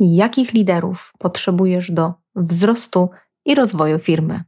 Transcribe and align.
jakich 0.00 0.52
liderów 0.52 1.12
potrzebujesz 1.18 1.90
do 1.90 2.12
wzrostu 2.36 3.10
i 3.46 3.54
rozwoju 3.54 3.98
firmy. 3.98 4.44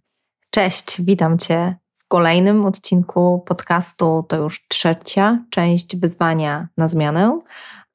Cześć, 0.51 1.03
witam 1.03 1.39
Cię 1.39 1.77
w 1.99 2.09
kolejnym 2.09 2.65
odcinku 2.65 3.43
podcastu. 3.47 4.25
To 4.29 4.37
już 4.37 4.67
trzecia 4.69 5.45
część 5.51 5.97
wyzwania 5.97 6.69
na 6.77 6.89
zmianę. 6.89 7.41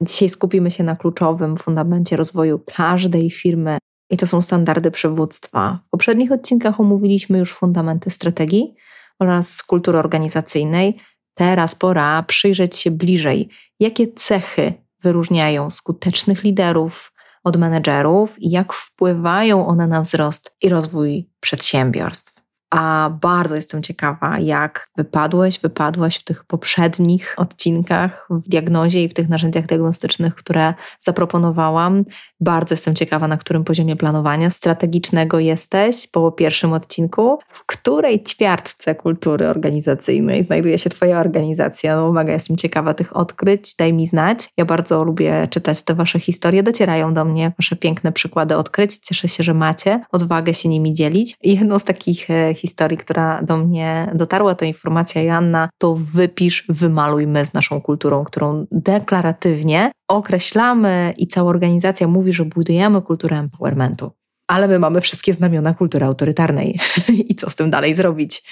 Dzisiaj 0.01 0.29
skupimy 0.29 0.71
się 0.71 0.83
na 0.83 0.95
kluczowym 0.95 1.57
fundamencie 1.57 2.17
rozwoju 2.17 2.59
każdej 2.65 3.31
firmy 3.31 3.77
i 4.09 4.17
to 4.17 4.27
są 4.27 4.41
standardy 4.41 4.91
przywództwa. 4.91 5.79
W 5.87 5.89
poprzednich 5.89 6.31
odcinkach 6.31 6.79
omówiliśmy 6.79 7.37
już 7.37 7.53
fundamenty 7.53 8.09
strategii 8.09 8.75
oraz 9.19 9.63
kultury 9.63 9.97
organizacyjnej. 9.97 10.97
Teraz 11.33 11.75
pora 11.75 12.23
przyjrzeć 12.23 12.75
się 12.75 12.91
bliżej, 12.91 13.49
jakie 13.79 14.13
cechy 14.13 14.73
wyróżniają 15.01 15.69
skutecznych 15.69 16.43
liderów 16.43 17.14
od 17.45 17.57
menedżerów 17.57 18.41
i 18.41 18.49
jak 18.49 18.73
wpływają 18.73 19.67
one 19.67 19.87
na 19.87 20.01
wzrost 20.01 20.55
i 20.61 20.69
rozwój 20.69 21.29
przedsiębiorstw 21.39 22.34
a 22.69 23.09
bardzo 23.21 23.55
jestem 23.55 23.83
ciekawa, 23.83 24.39
jak 24.39 24.89
wypadłeś, 24.97 25.59
wypadłaś 25.59 26.17
w 26.17 26.23
tych 26.23 26.43
poprzednich 26.43 27.33
odcinkach, 27.37 28.27
w 28.29 28.49
diagnozie 28.49 29.03
i 29.03 29.09
w 29.09 29.13
tych 29.13 29.29
narzędziach 29.29 29.65
diagnostycznych, 29.65 30.35
które 30.35 30.73
zaproponowałam. 30.99 32.03
Bardzo 32.39 32.73
jestem 32.73 32.95
ciekawa, 32.95 33.27
na 33.27 33.37
którym 33.37 33.63
poziomie 33.63 33.95
planowania 33.95 34.49
strategicznego 34.49 35.39
jesteś 35.39 36.07
po 36.07 36.31
pierwszym 36.31 36.73
odcinku, 36.73 37.39
w 37.47 37.65
której 37.65 38.23
ćwiartce 38.23 38.95
kultury 38.95 39.47
organizacyjnej 39.47 40.43
znajduje 40.43 40.77
się 40.77 40.89
Twoja 40.89 41.19
organizacja. 41.19 41.95
No, 41.95 42.11
mega 42.11 42.33
jestem 42.33 42.57
ciekawa 42.57 42.93
tych 42.93 43.17
odkryć, 43.17 43.75
daj 43.75 43.93
mi 43.93 44.07
znać. 44.07 44.49
Ja 44.57 44.65
bardzo 44.65 45.03
lubię 45.03 45.47
czytać 45.49 45.81
te 45.81 45.95
Wasze 45.95 46.19
historie, 46.19 46.63
docierają 46.63 47.13
do 47.13 47.25
mnie 47.25 47.51
Wasze 47.59 47.75
piękne 47.75 48.11
przykłady 48.11 48.57
odkryć. 48.57 48.97
Cieszę 48.97 49.27
się, 49.27 49.43
że 49.43 49.53
macie 49.53 50.03
odwagę 50.11 50.53
się 50.53 50.69
nimi 50.69 50.93
dzielić. 50.93 51.37
Jedną 51.43 51.79
z 51.79 51.83
takich 51.83 52.27
historii, 52.55 52.97
która 52.97 53.43
do 53.43 53.57
mnie 53.57 54.11
dotarła, 54.15 54.55
to 54.55 54.65
informacja 54.65 55.21
Joanna, 55.21 55.69
to 55.77 55.95
wypisz, 55.95 56.65
wymaluj 56.69 57.27
my 57.27 57.45
z 57.45 57.53
naszą 57.53 57.81
kulturą, 57.81 58.23
którą 58.23 58.65
deklaratywnie 58.71 59.91
określamy 60.07 61.13
i 61.17 61.27
cała 61.27 61.49
organizacja 61.49 62.07
mówi, 62.07 62.33
że 62.33 62.45
budujemy 62.45 63.01
kulturę 63.01 63.37
empowermentu. 63.37 64.11
Ale 64.47 64.67
my 64.67 64.79
mamy 64.79 65.01
wszystkie 65.01 65.33
znamiona 65.33 65.73
kultury 65.73 66.05
autorytarnej. 66.05 66.79
I 67.29 67.35
co 67.35 67.49
z 67.49 67.55
tym 67.55 67.69
dalej 67.69 67.95
zrobić? 67.95 68.43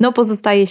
No, 0.00 0.12
pozostaje 0.12 0.64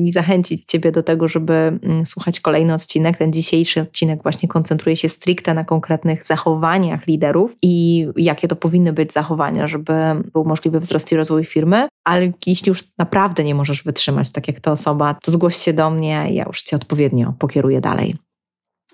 mi 0.00 0.12
zachęcić 0.12 0.64
Ciebie 0.64 0.92
do 0.92 1.02
tego, 1.02 1.28
żeby 1.28 1.52
mm, 1.52 2.06
słuchać 2.06 2.40
kolejny 2.40 2.74
odcinek. 2.74 3.16
Ten 3.16 3.32
dzisiejszy 3.32 3.80
odcinek 3.80 4.22
właśnie 4.22 4.48
koncentruje 4.48 4.96
się 4.96 5.08
stricte 5.08 5.54
na 5.54 5.64
konkretnych 5.64 6.24
zachowaniach 6.24 7.06
liderów 7.06 7.56
i 7.62 8.06
jakie 8.16 8.48
to 8.48 8.56
powinny 8.56 8.92
być 8.92 9.12
zachowania, 9.12 9.66
żeby 9.66 9.92
był 10.32 10.44
możliwy 10.44 10.80
wzrost 10.80 11.12
i 11.12 11.16
rozwój 11.16 11.44
firmy. 11.44 11.88
Ale 12.04 12.32
jeśli 12.46 12.68
już 12.68 12.84
naprawdę 12.98 13.44
nie 13.44 13.54
możesz 13.54 13.82
wytrzymać, 13.82 14.32
tak 14.32 14.48
jak 14.48 14.60
ta 14.60 14.72
osoba, 14.72 15.16
to 15.22 15.30
zgłoś 15.30 15.56
się 15.56 15.72
do 15.72 15.90
mnie, 15.90 16.26
ja 16.30 16.44
już 16.44 16.62
Cię 16.62 16.76
odpowiednio 16.76 17.34
pokieruję 17.38 17.80
dalej. 17.80 18.27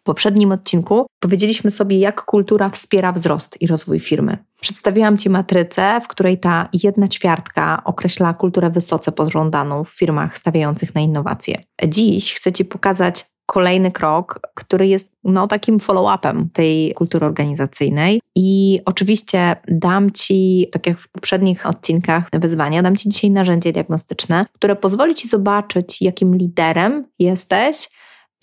Poprzednim 0.04 0.52
odcinku 0.52 1.06
powiedzieliśmy 1.20 1.70
sobie, 1.70 1.98
jak 1.98 2.24
kultura 2.24 2.70
wspiera 2.70 3.12
wzrost 3.12 3.62
i 3.62 3.66
rozwój 3.66 4.00
firmy. 4.00 4.38
Przedstawiłam 4.60 5.18
Ci 5.18 5.30
matrycę, 5.30 6.00
w 6.00 6.08
której 6.08 6.38
ta 6.38 6.68
jedna 6.72 7.08
ćwiartka 7.08 7.82
określa 7.84 8.34
kulturę 8.34 8.70
wysoce 8.70 9.12
pożądaną 9.12 9.84
w 9.84 9.90
firmach 9.90 10.38
stawiających 10.38 10.94
na 10.94 11.00
innowacje. 11.00 11.62
Dziś 11.88 12.34
chcę 12.34 12.52
Ci 12.52 12.64
pokazać 12.64 13.26
kolejny 13.46 13.92
krok, 13.92 14.40
który 14.54 14.86
jest 14.86 15.12
no, 15.24 15.46
takim 15.46 15.78
follow-upem 15.78 16.44
tej 16.52 16.94
kultury 16.94 17.26
organizacyjnej. 17.26 18.20
I 18.36 18.80
oczywiście 18.84 19.56
dam 19.68 20.10
Ci, 20.10 20.68
tak 20.72 20.86
jak 20.86 20.98
w 20.98 21.08
poprzednich 21.08 21.66
odcinkach 21.66 22.28
wyzwania, 22.32 22.82
dam 22.82 22.96
Ci 22.96 23.08
dzisiaj 23.08 23.30
narzędzie 23.30 23.72
diagnostyczne, 23.72 24.44
które 24.54 24.76
pozwoli 24.76 25.14
Ci 25.14 25.28
zobaczyć, 25.28 26.02
jakim 26.02 26.36
liderem 26.36 27.04
jesteś 27.18 27.88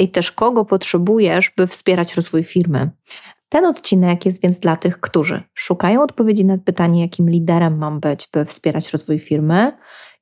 i 0.01 0.09
też 0.09 0.31
kogo 0.31 0.66
potrzebujesz, 0.66 1.51
by 1.57 1.67
wspierać 1.67 2.16
rozwój 2.16 2.44
firmy. 2.44 2.89
Ten 3.50 3.66
odcinek 3.66 4.25
jest 4.25 4.41
więc 4.44 4.59
dla 4.59 4.75
tych, 4.75 5.00
którzy 5.00 5.44
szukają 5.53 6.01
odpowiedzi 6.01 6.45
na 6.45 6.57
pytanie, 6.57 7.01
jakim 7.01 7.29
liderem 7.29 7.78
mam 7.78 8.00
być, 8.00 8.28
by 8.34 8.45
wspierać 8.45 8.91
rozwój 8.91 9.19
firmy, 9.19 9.72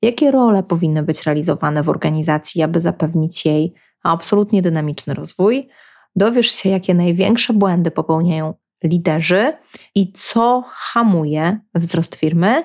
jakie 0.02 0.32
role 0.32 0.64
powinny 0.64 1.04
być 1.04 1.24
realizowane 1.24 1.84
w 1.84 1.90
organizacji, 1.90 2.62
aby 2.62 2.82
zapewnić 2.82 3.46
jej 3.46 3.74
absolutnie 4.04 4.62
dynamiczny 4.62 5.14
rozwój. 5.14 5.70
Dowiesz 6.16 6.52
się, 6.52 6.70
jakie 6.70 6.94
największe 6.94 7.54
błędy 7.54 7.92
popełniają 7.92 8.54
liderzy 8.84 9.54
i 9.96 10.12
co 10.12 10.64
hamuje 10.68 11.60
wzrost 11.76 12.16
firmy. 12.16 12.64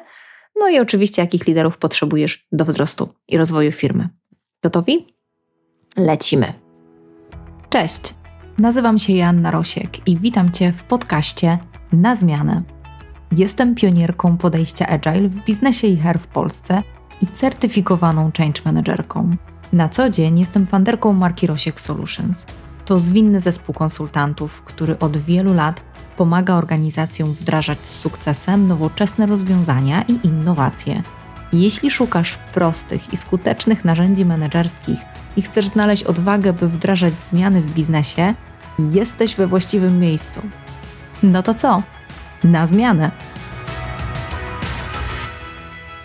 No 0.56 0.68
i 0.68 0.78
oczywiście, 0.80 1.22
jakich 1.22 1.46
liderów 1.46 1.78
potrzebujesz 1.78 2.46
do 2.52 2.64
wzrostu 2.64 3.08
i 3.28 3.38
rozwoju 3.38 3.72
firmy. 3.72 4.08
Gotowi? 4.62 5.06
Lecimy. 5.96 6.63
Cześć! 7.74 8.14
Nazywam 8.58 8.98
się 8.98 9.12
Joanna 9.12 9.50
Rosiek 9.50 10.08
i 10.08 10.18
witam 10.18 10.50
Cię 10.50 10.72
w 10.72 10.82
podcaście 10.82 11.58
Na 11.92 12.16
Zmianę. 12.16 12.62
Jestem 13.32 13.74
pionierką 13.74 14.36
podejścia 14.36 14.86
Agile 14.86 15.28
w 15.28 15.44
biznesie 15.44 15.86
i 15.86 15.96
HR 15.96 16.18
w 16.18 16.26
Polsce 16.26 16.82
i 17.22 17.26
certyfikowaną 17.26 18.30
change 18.38 18.60
managerką. 18.64 19.30
Na 19.72 19.88
co 19.88 20.10
dzień 20.10 20.38
jestem 20.38 20.66
fanderką 20.66 21.12
marki 21.12 21.46
Rosiek 21.46 21.80
Solutions. 21.80 22.46
To 22.84 23.00
zwinny 23.00 23.40
zespół 23.40 23.74
konsultantów, 23.74 24.62
który 24.62 24.98
od 24.98 25.16
wielu 25.16 25.54
lat 25.54 25.80
pomaga 26.16 26.54
organizacjom 26.54 27.32
wdrażać 27.32 27.78
z 27.86 28.00
sukcesem 28.00 28.64
nowoczesne 28.64 29.26
rozwiązania 29.26 30.02
i 30.02 30.26
innowacje. 30.26 31.02
Jeśli 31.54 31.90
szukasz 31.90 32.38
prostych 32.54 33.12
i 33.12 33.16
skutecznych 33.16 33.84
narzędzi 33.84 34.24
menedżerskich 34.24 34.98
i 35.36 35.42
chcesz 35.42 35.68
znaleźć 35.68 36.02
odwagę, 36.02 36.52
by 36.52 36.68
wdrażać 36.68 37.20
zmiany 37.20 37.60
w 37.60 37.74
biznesie, 37.74 38.34
jesteś 38.78 39.34
we 39.34 39.46
właściwym 39.46 40.00
miejscu. 40.00 40.40
No 41.22 41.42
to 41.42 41.54
co? 41.54 41.82
Na 42.44 42.66
zmianę! 42.66 43.10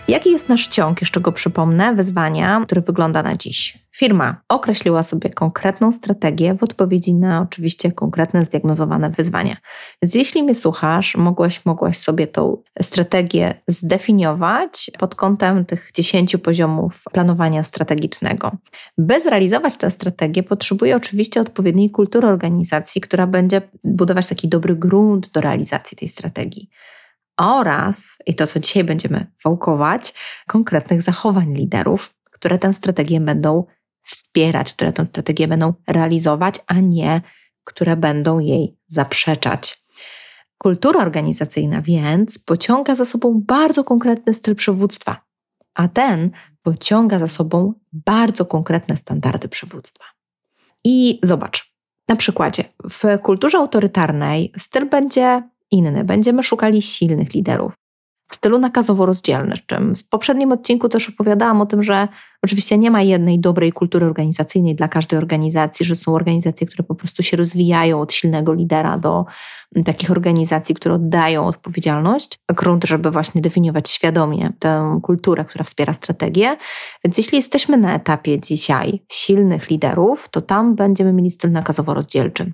Jaki 0.10 0.32
jest 0.32 0.50
nasz 0.50 0.68
ciąg, 0.68 1.02
jeszcze 1.02 1.22
go 1.22 1.32
przypomnę, 1.32 1.96
wyzwania, 1.96 2.62
który 2.66 2.82
wygląda 2.82 3.24
na 3.24 3.36
dziś? 3.36 3.78
Firma 3.96 4.42
określiła 4.50 5.04
sobie 5.04 5.30
konkretną 5.30 5.92
strategię 5.92 6.56
w 6.58 6.64
odpowiedzi 6.64 7.14
na 7.14 7.42
oczywiście 7.42 7.92
konkretne 7.92 8.46
zdiagnozowane 8.46 9.10
wyzwania. 9.10 9.58
Więc 10.02 10.16
jeśli 10.16 10.44
mnie 10.44 10.56
słuchasz, 10.56 11.16
mogłaś, 11.16 11.66
mogłaś 11.66 11.98
sobie 11.98 12.28
tą 12.28 12.58
strategię 12.82 13.54
zdefiniować 13.68 14.92
pod 15.00 15.16
kątem 15.16 15.66
tych 15.66 15.92
10 15.94 16.38
poziomów 16.38 17.04
planowania 17.12 17.64
strategicznego. 17.64 18.52
By 18.98 19.22
zrealizować 19.22 19.76
tę 19.76 19.92
strategię, 19.92 20.44
potrzebuje 20.44 20.96
oczywiście 20.96 21.42
odpowiedniej 21.42 21.92
kultury 21.92 22.28
organizacji, 22.28 23.02
która 23.02 23.28
będzie 23.28 23.62
budować 23.84 24.28
taki 24.28 24.48
dobry 24.48 24.76
grunt 24.76 25.32
do 25.32 25.42
realizacji 25.42 25.98
tej 25.98 26.08
strategii 26.08 26.70
oraz, 27.40 28.18
i 28.26 28.36
to 28.36 28.48
co 28.48 28.60
dzisiaj 28.60 28.84
będziemy 28.84 29.32
wałkować, 29.44 30.14
konkretnych 30.48 31.02
zachowań 31.02 31.54
liderów, 31.54 32.14
które 32.32 32.58
tę 32.58 32.74
strategię 32.74 33.20
będą 33.20 33.66
wspierać, 34.04 34.74
które 34.74 34.94
tę 34.94 35.06
strategię 35.06 35.48
będą 35.48 35.74
realizować, 35.88 36.56
a 36.68 36.74
nie 36.74 37.22
które 37.64 37.96
będą 37.96 38.40
jej 38.40 38.78
zaprzeczać. 38.88 39.86
Kultura 40.58 41.02
organizacyjna 41.02 41.82
więc 41.82 42.40
pociąga 42.40 42.96
za 42.96 43.06
sobą 43.06 43.42
bardzo 43.46 43.84
konkretny 43.84 44.34
styl 44.34 44.56
przywództwa, 44.56 45.22
a 45.74 45.88
ten 45.88 46.32
pociąga 46.62 47.20
za 47.20 47.28
sobą 47.28 47.74
bardzo 47.94 48.46
konkretne 48.46 48.98
standardy 48.98 49.50
przywództwa. 49.50 50.06
I 50.84 51.20
zobacz, 51.24 51.74
na 52.08 52.16
przykładzie, 52.16 52.64
w 52.90 53.20
kulturze 53.22 53.58
autorytarnej 53.58 54.54
styl 54.58 54.90
będzie 54.90 55.44
inny. 55.72 56.04
Będziemy 56.04 56.44
szukali 56.44 56.82
silnych 56.82 57.34
liderów 57.34 57.74
w 58.32 58.36
stylu 58.36 58.60
nakazowo-rozdzielnym. 58.60 59.96
W 59.96 60.10
poprzednim 60.10 60.52
odcinku 60.52 60.90
też 60.90 61.10
opowiadałam 61.10 61.62
o 61.62 61.66
tym, 61.66 61.84
że 61.84 62.08
oczywiście 62.44 62.78
nie 62.78 62.92
ma 62.92 63.02
jednej 63.02 63.40
dobrej 63.40 63.72
kultury 63.72 64.06
organizacyjnej 64.06 64.76
dla 64.76 64.88
każdej 64.88 65.18
organizacji, 65.18 65.86
że 65.86 65.96
są 65.96 66.16
organizacje, 66.16 66.68
które 66.68 66.84
po 66.84 66.96
prostu 66.96 67.24
się 67.24 67.38
rozwijają 67.38 68.02
od 68.02 68.14
silnego 68.14 68.54
lidera 68.54 68.98
do 68.98 69.26
takich 69.86 70.12
organizacji, 70.12 70.76
które 70.76 70.96
oddają 70.96 71.46
odpowiedzialność, 71.46 72.40
grunt, 72.56 72.86
żeby 72.86 73.12
właśnie 73.12 73.42
definiować 73.42 73.90
świadomie 73.90 74.54
tę 74.60 75.00
kulturę, 75.04 75.46
która 75.46 75.64
wspiera 75.64 75.94
strategię. 75.94 76.58
Więc 77.04 77.18
jeśli 77.18 77.38
jesteśmy 77.38 77.78
na 77.78 77.96
etapie 77.96 78.40
dzisiaj 78.40 79.02
silnych 79.12 79.70
liderów, 79.70 80.30
to 80.32 80.42
tam 80.42 80.76
będziemy 80.76 81.14
mieli 81.14 81.32
styl 81.32 81.52
nakazowo-rozdzielczy. 81.52 82.52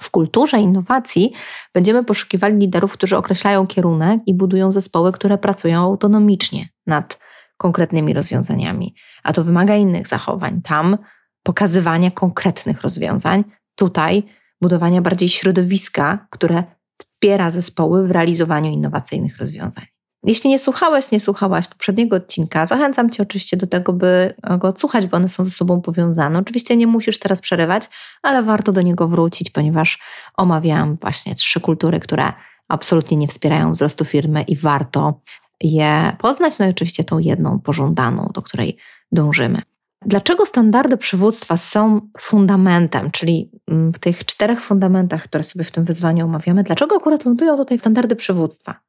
W 0.00 0.10
kulturze 0.10 0.58
innowacji 0.58 1.32
będziemy 1.74 2.04
poszukiwali 2.04 2.58
liderów, 2.58 2.92
którzy 2.92 3.16
określają 3.16 3.66
kierunek 3.66 4.20
i 4.26 4.34
budują 4.34 4.72
zespoły, 4.72 5.12
które 5.12 5.38
pracują 5.38 5.80
autonomicznie 5.82 6.68
nad 6.86 7.18
konkretnymi 7.56 8.12
rozwiązaniami. 8.14 8.94
A 9.22 9.32
to 9.32 9.44
wymaga 9.44 9.76
innych 9.76 10.08
zachowań. 10.08 10.62
Tam 10.62 10.98
pokazywania 11.42 12.10
konkretnych 12.10 12.82
rozwiązań, 12.82 13.44
tutaj 13.74 14.22
budowania 14.60 15.02
bardziej 15.02 15.28
środowiska, 15.28 16.26
które 16.30 16.64
wspiera 16.98 17.50
zespoły 17.50 18.06
w 18.06 18.10
realizowaniu 18.10 18.70
innowacyjnych 18.70 19.38
rozwiązań. 19.38 19.97
Jeśli 20.24 20.50
nie 20.50 20.58
słuchałeś, 20.58 21.10
nie 21.10 21.20
słuchałaś 21.20 21.66
poprzedniego 21.66 22.16
odcinka, 22.16 22.66
zachęcam 22.66 23.10
Cię 23.10 23.22
oczywiście 23.22 23.56
do 23.56 23.66
tego, 23.66 23.92
by 23.92 24.34
go 24.58 24.68
odsłuchać, 24.68 25.06
bo 25.06 25.16
one 25.16 25.28
są 25.28 25.44
ze 25.44 25.50
sobą 25.50 25.80
powiązane. 25.80 26.38
Oczywiście 26.38 26.76
nie 26.76 26.86
musisz 26.86 27.18
teraz 27.18 27.40
przerywać, 27.40 27.88
ale 28.22 28.42
warto 28.42 28.72
do 28.72 28.82
niego 28.82 29.08
wrócić, 29.08 29.50
ponieważ 29.50 29.98
omawiałam 30.36 30.96
właśnie 30.96 31.34
trzy 31.34 31.60
kultury, 31.60 32.00
które 32.00 32.32
absolutnie 32.68 33.16
nie 33.16 33.28
wspierają 33.28 33.72
wzrostu 33.72 34.04
firmy 34.04 34.42
i 34.42 34.56
warto 34.56 35.20
je 35.62 36.12
poznać. 36.18 36.58
No 36.58 36.66
i 36.66 36.70
oczywiście 36.70 37.04
tą 37.04 37.18
jedną 37.18 37.60
pożądaną, 37.60 38.30
do 38.34 38.42
której 38.42 38.78
dążymy. 39.12 39.62
Dlaczego 40.06 40.46
standardy 40.46 40.96
przywództwa 40.96 41.56
są 41.56 42.00
fundamentem, 42.18 43.10
czyli 43.10 43.50
mm, 43.68 43.92
w 43.92 43.98
tych 43.98 44.24
czterech 44.24 44.60
fundamentach, 44.60 45.22
które 45.22 45.44
sobie 45.44 45.64
w 45.64 45.70
tym 45.70 45.84
wyzwaniu 45.84 46.24
omawiamy, 46.24 46.62
dlaczego 46.62 46.96
akurat 46.96 47.24
lądują 47.24 47.56
tutaj 47.56 47.78
standardy 47.78 48.16
przywództwa? 48.16 48.87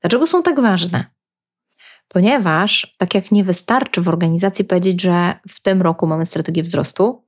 Dlaczego 0.00 0.26
są 0.26 0.42
tak 0.42 0.60
ważne? 0.60 1.04
Ponieważ 2.08 2.94
tak 2.98 3.14
jak 3.14 3.32
nie 3.32 3.44
wystarczy 3.44 4.00
w 4.00 4.08
organizacji 4.08 4.64
powiedzieć, 4.64 5.02
że 5.02 5.34
w 5.48 5.60
tym 5.60 5.82
roku 5.82 6.06
mamy 6.06 6.26
strategię 6.26 6.62
wzrostu, 6.62 7.24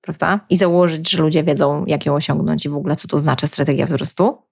prawda? 0.00 0.40
I 0.50 0.56
założyć, 0.56 1.10
że 1.10 1.22
ludzie 1.22 1.44
wiedzą, 1.44 1.84
jak 1.86 2.06
ją 2.06 2.14
osiągnąć 2.14 2.66
i 2.66 2.68
w 2.68 2.76
ogóle, 2.76 2.96
co 2.96 3.08
to 3.08 3.18
znaczy 3.18 3.46
strategia 3.46 3.86
wzrostu. 3.86 4.42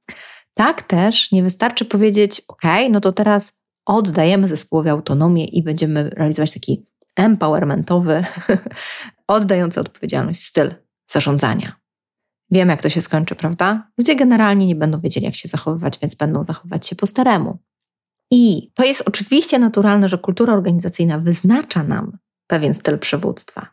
Tak 0.55 0.83
też 0.83 1.33
nie 1.33 1.43
wystarczy 1.43 1.85
powiedzieć, 1.85 2.43
OK, 2.49 2.63
no 2.91 3.01
to 3.01 3.13
teraz 3.13 3.53
oddajemy 3.87 4.49
zespołowi 4.49 4.91
autonomię 4.91 5.45
i 5.45 5.63
będziemy 5.63 6.11
realizować 6.11 6.53
taki 6.53 6.87
empowermentowy, 7.17 8.25
oddający 9.27 9.81
odpowiedzialność 9.81 10.43
styl 10.43 10.75
zarządzania. 11.07 11.86
Wiem, 12.51 12.69
jak 12.69 12.83
to 12.83 12.89
się 12.89 13.01
skończy, 13.01 13.35
prawda? 13.35 13.91
Ludzie 13.99 14.17
generalnie 14.17 14.67
nie 14.67 14.75
będą 14.75 15.01
wiedzieli, 15.01 15.27
jak 15.27 15.35
się 15.35 15.49
zachowywać, 15.49 15.99
więc 15.99 16.15
będą 16.15 16.45
zachowywać 16.45 16.87
się 16.87 16.97
po 16.97 17.07
staremu. 17.07 17.59
I 18.31 18.71
to 18.75 18.85
jest 18.85 19.03
oczywiście 19.07 19.59
naturalne, 19.59 20.09
że 20.09 20.19
kultura 20.19 20.53
organizacyjna 20.53 21.19
wyznacza 21.19 21.83
nam 21.83 22.19
pewien 22.47 22.75
styl 22.75 22.99
przywództwa, 22.99 23.67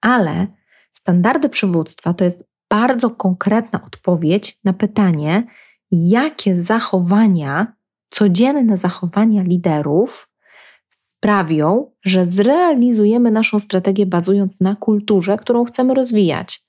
ale 0.00 0.46
standardy 0.92 1.48
przywództwa 1.48 2.14
to 2.14 2.24
jest 2.24 2.44
bardzo 2.70 3.10
konkretna 3.10 3.84
odpowiedź 3.84 4.60
na 4.64 4.72
pytanie, 4.72 5.46
jakie 5.90 6.62
zachowania, 6.62 7.76
codzienne 8.10 8.78
zachowania 8.78 9.42
liderów 9.42 10.28
sprawią, 10.88 11.90
że 12.04 12.26
zrealizujemy 12.26 13.30
naszą 13.30 13.60
strategię 13.60 14.06
bazując 14.06 14.60
na 14.60 14.76
kulturze, 14.76 15.36
którą 15.36 15.64
chcemy 15.64 15.94
rozwijać. 15.94 16.64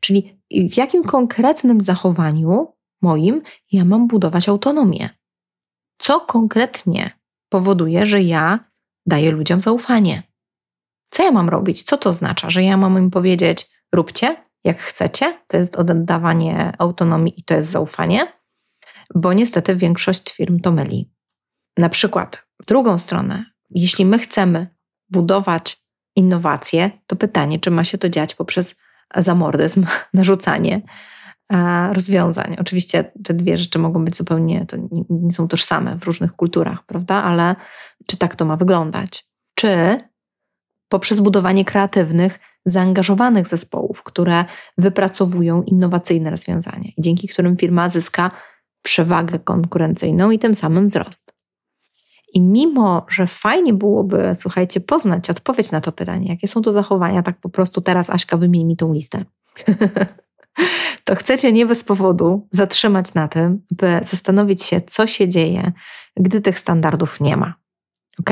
Czyli 0.00 0.35
w 0.50 0.76
jakim 0.76 1.04
konkretnym 1.04 1.80
zachowaniu 1.80 2.72
moim 3.02 3.42
ja 3.72 3.84
mam 3.84 4.06
budować 4.06 4.48
autonomię? 4.48 5.10
Co 5.98 6.20
konkretnie 6.20 7.10
powoduje, 7.48 8.06
że 8.06 8.22
ja 8.22 8.70
daję 9.06 9.30
ludziom 9.30 9.60
zaufanie? 9.60 10.22
Co 11.10 11.22
ja 11.22 11.30
mam 11.30 11.48
robić? 11.48 11.82
Co 11.82 11.96
to 11.96 12.10
oznacza? 12.10 12.50
Że 12.50 12.62
ja 12.62 12.76
mam 12.76 12.98
im 12.98 13.10
powiedzieć: 13.10 13.66
róbcie 13.94 14.46
jak 14.64 14.78
chcecie, 14.78 15.40
to 15.46 15.56
jest 15.56 15.76
oddawanie 15.76 16.72
autonomii 16.78 17.40
i 17.40 17.44
to 17.44 17.54
jest 17.54 17.70
zaufanie, 17.70 18.32
bo 19.14 19.32
niestety 19.32 19.76
większość 19.76 20.32
firm 20.32 20.60
to 20.60 20.72
myli. 20.72 21.12
Na 21.76 21.88
przykład 21.88 22.46
w 22.62 22.66
drugą 22.66 22.98
stronę, 22.98 23.44
jeśli 23.70 24.04
my 24.04 24.18
chcemy 24.18 24.76
budować 25.08 25.82
innowacje, 26.16 26.90
to 27.06 27.16
pytanie, 27.16 27.60
czy 27.60 27.70
ma 27.70 27.84
się 27.84 27.98
to 27.98 28.08
dziać 28.08 28.34
poprzez 28.34 28.74
zamordyzm, 29.16 29.86
narzucanie 30.14 30.82
e, 31.52 31.92
rozwiązań. 31.92 32.56
Oczywiście 32.60 33.12
te 33.24 33.34
dwie 33.34 33.58
rzeczy 33.58 33.78
mogą 33.78 34.04
być 34.04 34.16
zupełnie, 34.16 34.66
to 34.66 34.76
nie, 35.10 35.32
są 35.32 35.48
tożsame 35.48 35.98
w 35.98 36.04
różnych 36.04 36.32
kulturach, 36.32 36.86
prawda? 36.86 37.14
Ale 37.14 37.56
czy 38.06 38.16
tak 38.16 38.36
to 38.36 38.44
ma 38.44 38.56
wyglądać? 38.56 39.26
Czy 39.54 39.98
poprzez 40.88 41.20
budowanie 41.20 41.64
kreatywnych, 41.64 42.38
zaangażowanych 42.64 43.46
zespołów, 43.46 44.02
które 44.02 44.44
wypracowują 44.78 45.62
innowacyjne 45.62 46.30
rozwiązania 46.30 46.90
dzięki 46.98 47.28
którym 47.28 47.56
firma 47.56 47.88
zyska 47.88 48.30
przewagę 48.82 49.38
konkurencyjną 49.38 50.30
i 50.30 50.38
tym 50.38 50.54
samym 50.54 50.86
wzrost. 50.86 51.35
I 52.34 52.40
mimo, 52.40 53.06
że 53.08 53.26
fajnie 53.26 53.74
byłoby, 53.74 54.32
słuchajcie, 54.38 54.80
poznać 54.80 55.30
odpowiedź 55.30 55.70
na 55.70 55.80
to 55.80 55.92
pytanie, 55.92 56.28
jakie 56.28 56.48
są 56.48 56.62
to 56.62 56.72
zachowania, 56.72 57.22
tak 57.22 57.40
po 57.40 57.48
prostu 57.48 57.80
teraz 57.80 58.10
Aśka 58.10 58.36
wymieni 58.36 58.64
mi 58.64 58.76
tą 58.76 58.92
listę. 58.92 59.24
to 61.04 61.16
chcecie 61.16 61.52
nie 61.52 61.66
bez 61.66 61.84
powodu 61.84 62.48
zatrzymać 62.50 63.14
na 63.14 63.28
tym, 63.28 63.62
by 63.70 64.00
zastanowić 64.02 64.62
się, 64.62 64.80
co 64.80 65.06
się 65.06 65.28
dzieje, 65.28 65.72
gdy 66.16 66.40
tych 66.40 66.58
standardów 66.58 67.20
nie 67.20 67.36
ma. 67.36 67.54
Ok? 68.20 68.30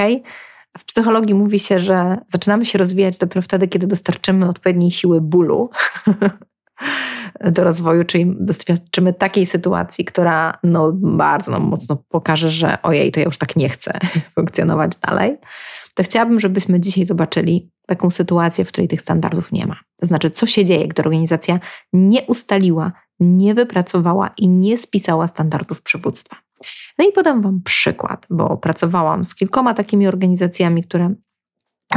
W 0.78 0.84
psychologii 0.84 1.34
mówi 1.34 1.58
się, 1.58 1.80
że 1.80 2.18
zaczynamy 2.28 2.64
się 2.64 2.78
rozwijać 2.78 3.18
dopiero 3.18 3.42
wtedy, 3.42 3.68
kiedy 3.68 3.86
dostarczymy 3.86 4.48
odpowiedniej 4.48 4.90
siły 4.90 5.20
bólu. 5.20 5.70
do 7.40 7.64
rozwoju, 7.64 8.04
czyli 8.04 8.34
doświadczymy 8.40 9.12
takiej 9.12 9.46
sytuacji, 9.46 10.04
która 10.04 10.58
no, 10.62 10.92
bardzo 10.94 11.52
nam 11.52 11.62
mocno 11.62 11.96
pokaże, 12.08 12.50
że 12.50 12.82
ojej, 12.82 13.12
to 13.12 13.20
ja 13.20 13.26
już 13.26 13.38
tak 13.38 13.56
nie 13.56 13.68
chcę 13.68 13.98
funkcjonować 14.34 14.92
dalej, 14.96 15.38
to 15.94 16.02
chciałabym, 16.02 16.40
żebyśmy 16.40 16.80
dzisiaj 16.80 17.06
zobaczyli 17.06 17.70
taką 17.86 18.10
sytuację, 18.10 18.64
w 18.64 18.68
której 18.68 18.88
tych 18.88 19.00
standardów 19.00 19.52
nie 19.52 19.66
ma. 19.66 19.76
To 20.00 20.06
znaczy, 20.06 20.30
co 20.30 20.46
się 20.46 20.64
dzieje, 20.64 20.88
gdy 20.88 21.02
organizacja 21.02 21.60
nie 21.92 22.22
ustaliła, 22.22 22.92
nie 23.20 23.54
wypracowała 23.54 24.30
i 24.38 24.48
nie 24.48 24.78
spisała 24.78 25.26
standardów 25.26 25.82
przywództwa. 25.82 26.36
No 26.98 27.08
i 27.08 27.12
podam 27.12 27.42
Wam 27.42 27.62
przykład, 27.64 28.26
bo 28.30 28.56
pracowałam 28.56 29.24
z 29.24 29.34
kilkoma 29.34 29.74
takimi 29.74 30.06
organizacjami, 30.08 30.82
które 30.82 31.14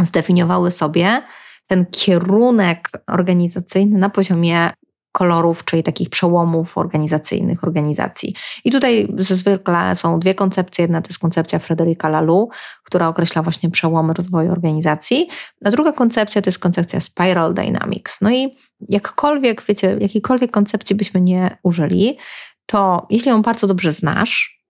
zdefiniowały 0.04 0.72
sobie 0.72 1.22
ten 1.68 1.86
kierunek 1.86 2.90
organizacyjny 3.08 3.98
na 3.98 4.10
poziomie 4.10 4.72
kolorów, 5.18 5.66
czyli 5.66 5.84
takich 5.84 6.10
przełomów 6.10 6.78
organizacyjnych 6.78 7.64
organizacji. 7.64 8.36
I 8.64 8.72
tutaj 8.72 9.08
zwykle 9.18 9.96
są 9.96 10.20
dwie 10.20 10.36
koncepcje. 10.36 10.84
Jedna 10.84 11.02
to 11.02 11.10
jest 11.10 11.20
koncepcja 11.20 11.60
Frederica 11.60 12.10
Laloux, 12.10 12.56
która 12.84 13.08
określa 13.08 13.42
właśnie 13.42 13.70
przełomy 13.70 14.14
rozwoju 14.14 14.52
organizacji, 14.52 15.28
a 15.66 15.70
druga 15.72 15.92
koncepcja 15.92 16.42
to 16.42 16.48
jest 16.48 16.60
koncepcja 16.60 17.00
Spiral 17.00 17.54
Dynamics. 17.54 18.18
No 18.22 18.32
i 18.32 18.56
jakkolwiek, 18.90 19.64
wiecie, 19.64 19.98
jakiejkolwiek 20.00 20.52
koncepcji 20.52 20.96
byśmy 20.96 21.22
nie 21.22 21.58
użyli, 21.64 22.18
to 22.66 23.08
jeśli 23.10 23.32
ją 23.32 23.42
bardzo 23.42 23.68
dobrze 23.68 23.92
znasz, 23.92 24.64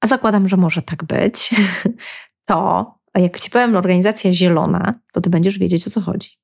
a 0.00 0.06
zakładam, 0.06 0.48
że 0.48 0.56
może 0.56 0.82
tak 0.82 1.04
być, 1.04 1.50
to 2.48 2.86
jak 3.14 3.40
ci 3.40 3.50
powiem 3.50 3.76
organizacja 3.76 4.32
zielona, 4.32 4.94
to 5.12 5.20
ty 5.20 5.30
będziesz 5.30 5.58
wiedzieć 5.58 5.86
o 5.86 5.90
co 5.90 6.00
chodzi. 6.00 6.39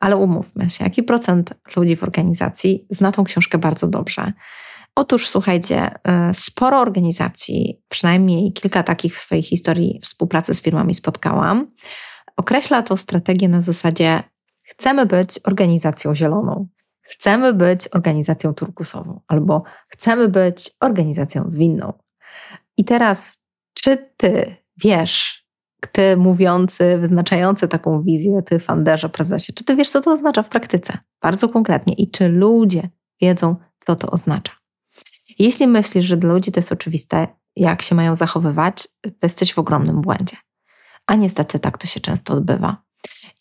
Ale 0.00 0.16
umówmy 0.16 0.70
się, 0.70 0.84
jaki 0.84 1.02
procent 1.02 1.54
ludzi 1.76 1.96
w 1.96 2.02
organizacji 2.02 2.86
zna 2.90 3.12
tą 3.12 3.24
książkę 3.24 3.58
bardzo 3.58 3.86
dobrze? 3.88 4.32
Otóż 4.94 5.28
słuchajcie, 5.28 5.90
y, 6.30 6.34
sporo 6.34 6.80
organizacji, 6.80 7.82
przynajmniej 7.88 8.52
kilka 8.52 8.82
takich 8.82 9.14
w 9.14 9.18
swojej 9.18 9.42
historii 9.42 10.00
współpracy 10.02 10.54
z 10.54 10.62
firmami 10.62 10.94
spotkałam, 10.94 11.70
określa 12.36 12.82
tą 12.82 12.96
strategię 12.96 13.48
na 13.48 13.60
zasadzie: 13.60 14.22
chcemy 14.62 15.06
być 15.06 15.40
organizacją 15.44 16.14
zieloną, 16.14 16.68
chcemy 17.02 17.52
być 17.52 17.88
organizacją 17.88 18.54
turkusową, 18.54 19.20
albo 19.28 19.62
chcemy 19.88 20.28
być 20.28 20.70
organizacją 20.80 21.44
zwinną. 21.46 21.92
I 22.76 22.84
teraz, 22.84 23.38
czy 23.74 24.10
ty 24.16 24.56
wiesz, 24.76 25.47
ty 25.92 26.16
mówiący, 26.16 26.98
wyznaczający 26.98 27.68
taką 27.68 28.00
wizję, 28.00 28.42
ty 28.42 28.58
fanderze, 28.58 29.08
prezesie, 29.08 29.52
czy 29.52 29.64
ty 29.64 29.76
wiesz, 29.76 29.90
co 29.90 30.00
to 30.00 30.12
oznacza 30.12 30.42
w 30.42 30.48
praktyce? 30.48 30.98
Bardzo 31.22 31.48
konkretnie. 31.48 31.94
I 31.94 32.10
czy 32.10 32.28
ludzie 32.28 32.88
wiedzą, 33.20 33.56
co 33.78 33.96
to 33.96 34.10
oznacza? 34.10 34.52
Jeśli 35.38 35.66
myślisz, 35.66 36.04
że 36.04 36.16
dla 36.16 36.32
ludzi 36.32 36.52
to 36.52 36.60
jest 36.60 36.72
oczywiste, 36.72 37.28
jak 37.56 37.82
się 37.82 37.94
mają 37.94 38.16
zachowywać, 38.16 38.88
to 39.02 39.10
jesteś 39.22 39.54
w 39.54 39.58
ogromnym 39.58 40.00
błędzie. 40.00 40.36
A 41.06 41.14
niestety 41.14 41.58
tak 41.58 41.78
to 41.78 41.86
się 41.86 42.00
często 42.00 42.34
odbywa. 42.34 42.82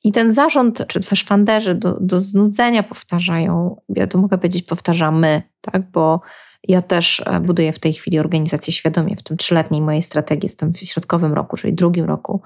I 0.04 0.12
ten 0.12 0.34
zarząd, 0.34 0.88
czy 0.88 1.00
też 1.00 1.24
fanderzy 1.24 1.76
do, 1.76 1.98
do 2.02 2.22
znudzenia 2.22 2.84
powtarzają, 2.84 3.82
ja 3.90 4.08
to 4.08 4.18
mogę 4.18 4.38
powiedzieć, 4.38 4.64
powtarzamy, 4.64 5.42
tak, 5.62 5.92
bo 5.92 6.22
ja 6.68 6.82
też 6.82 7.24
e, 7.26 7.40
buduję 7.40 7.74
w 7.74 7.80
tej 7.80 7.94
chwili 7.94 8.20
organizację 8.20 8.74
świadomie. 8.74 9.16
W 9.16 9.24
tym 9.24 9.38
trzyletniej 9.38 9.82
mojej 9.82 10.02
strategii 10.02 10.46
jestem 10.46 10.74
w 10.74 10.78
środkowym 10.78 11.34
roku, 11.34 11.58
czyli 11.58 11.74
drugim 11.74 12.06
roku 12.06 12.42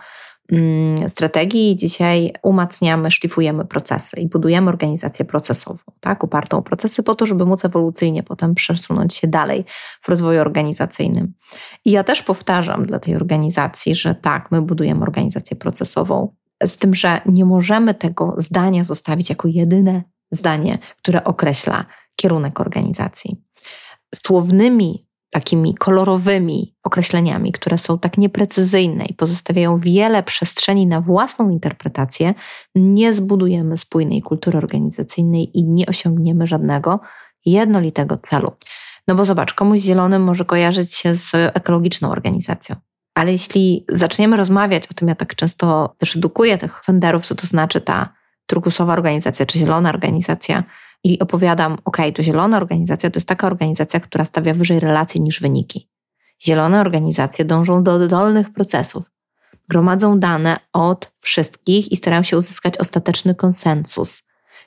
mm, 0.52 1.10
strategii. 1.10 1.76
Dzisiaj 1.76 2.34
umacniamy, 2.44 3.12
szlifujemy 3.12 3.66
procesy 3.66 4.20
i 4.20 4.28
budujemy 4.28 4.70
organizację 4.70 5.26
procesową, 5.26 5.80
tak, 6.00 6.24
opartą 6.24 6.58
o 6.58 6.62
procesy 6.62 7.04
po 7.04 7.16
to, 7.16 7.26
żeby 7.26 7.46
móc 7.46 7.66
ewolucyjnie 7.66 8.24
potem 8.24 8.56
przesunąć 8.56 9.16
się 9.16 9.28
dalej 9.28 9.66
w 10.02 10.10
rozwoju 10.10 10.42
organizacyjnym. 10.42 11.34
I 11.86 11.92
ja 11.92 12.04
też 12.04 12.22
powtarzam 12.22 12.86
dla 12.86 13.00
tej 13.00 13.16
organizacji, 13.16 13.96
że 13.96 14.16
tak, 14.16 14.52
my 14.52 14.62
budujemy 14.62 15.02
organizację 15.02 15.56
procesową, 15.56 16.36
z 16.66 16.78
tym, 16.78 16.94
że 16.94 17.22
nie 17.26 17.46
możemy 17.46 17.94
tego 17.94 18.36
zdania 18.38 18.84
zostawić 18.84 19.30
jako 19.30 19.48
jedyne 19.48 20.04
zdanie, 20.32 20.78
które 20.98 21.24
określa 21.24 21.86
kierunek 22.16 22.60
organizacji 22.60 23.42
słownymi 24.16 25.08
takimi 25.32 25.76
kolorowymi 25.76 26.76
określeniami, 26.84 27.52
które 27.52 27.78
są 27.78 28.00
tak 28.00 28.18
nieprecyzyjne 28.18 29.06
i 29.06 29.14
pozostawiają 29.14 29.78
wiele 29.78 30.24
przestrzeni 30.24 30.88
na 30.88 31.02
własną 31.02 31.50
interpretację, 31.50 32.34
nie 32.76 33.14
zbudujemy 33.14 33.78
spójnej 33.78 34.22
kultury 34.22 34.58
organizacyjnej 34.58 35.60
i 35.60 35.64
nie 35.64 35.86
osiągniemy 35.86 36.48
żadnego 36.48 37.00
jednolitego 37.46 38.18
celu. 38.18 38.52
No 39.08 39.16
bo 39.16 39.26
zobacz, 39.26 39.54
komuś 39.54 39.80
zielony 39.80 40.20
może 40.20 40.46
kojarzyć 40.46 40.94
się 40.94 41.16
z 41.16 41.32
ekologiczną 41.34 42.10
organizacją. 42.10 42.76
Ale 43.16 43.32
jeśli 43.32 43.86
zaczniemy 43.90 44.38
rozmawiać 44.38 44.88
o 44.88 44.94
tym, 44.94 45.08
ja 45.08 45.16
tak 45.16 45.36
często 45.36 45.96
też 45.98 46.16
edukuję 46.16 46.58
tych 46.58 46.84
funderów, 46.84 47.26
co 47.26 47.36
to 47.36 47.48
znaczy 47.48 47.82
ta 47.82 48.14
turkusowa 48.46 48.94
organizacja 48.94 49.46
czy 49.46 49.60
zielona 49.60 49.90
organizacja, 49.90 50.64
i 51.04 51.20
opowiadam, 51.20 51.78
ok, 51.86 51.98
to 52.16 52.24
zielona 52.24 52.58
organizacja 52.58 53.10
to 53.10 53.18
jest 53.18 53.28
taka 53.28 53.48
organizacja, 53.48 54.00
która 54.00 54.26
stawia 54.26 54.54
wyżej 54.54 54.80
relacje 54.80 55.22
niż 55.22 55.42
wyniki. 55.42 55.90
Zielone 56.44 56.82
organizacje 56.82 57.46
dążą 57.46 57.84
do 57.84 58.08
dolnych 58.08 58.54
procesów, 58.54 59.12
gromadzą 59.70 60.20
dane 60.20 60.58
od 60.74 61.12
wszystkich 61.20 61.92
i 61.92 61.98
starają 61.98 62.24
się 62.24 62.38
uzyskać 62.38 62.78
ostateczny 62.78 63.36
konsensus. 63.36 64.24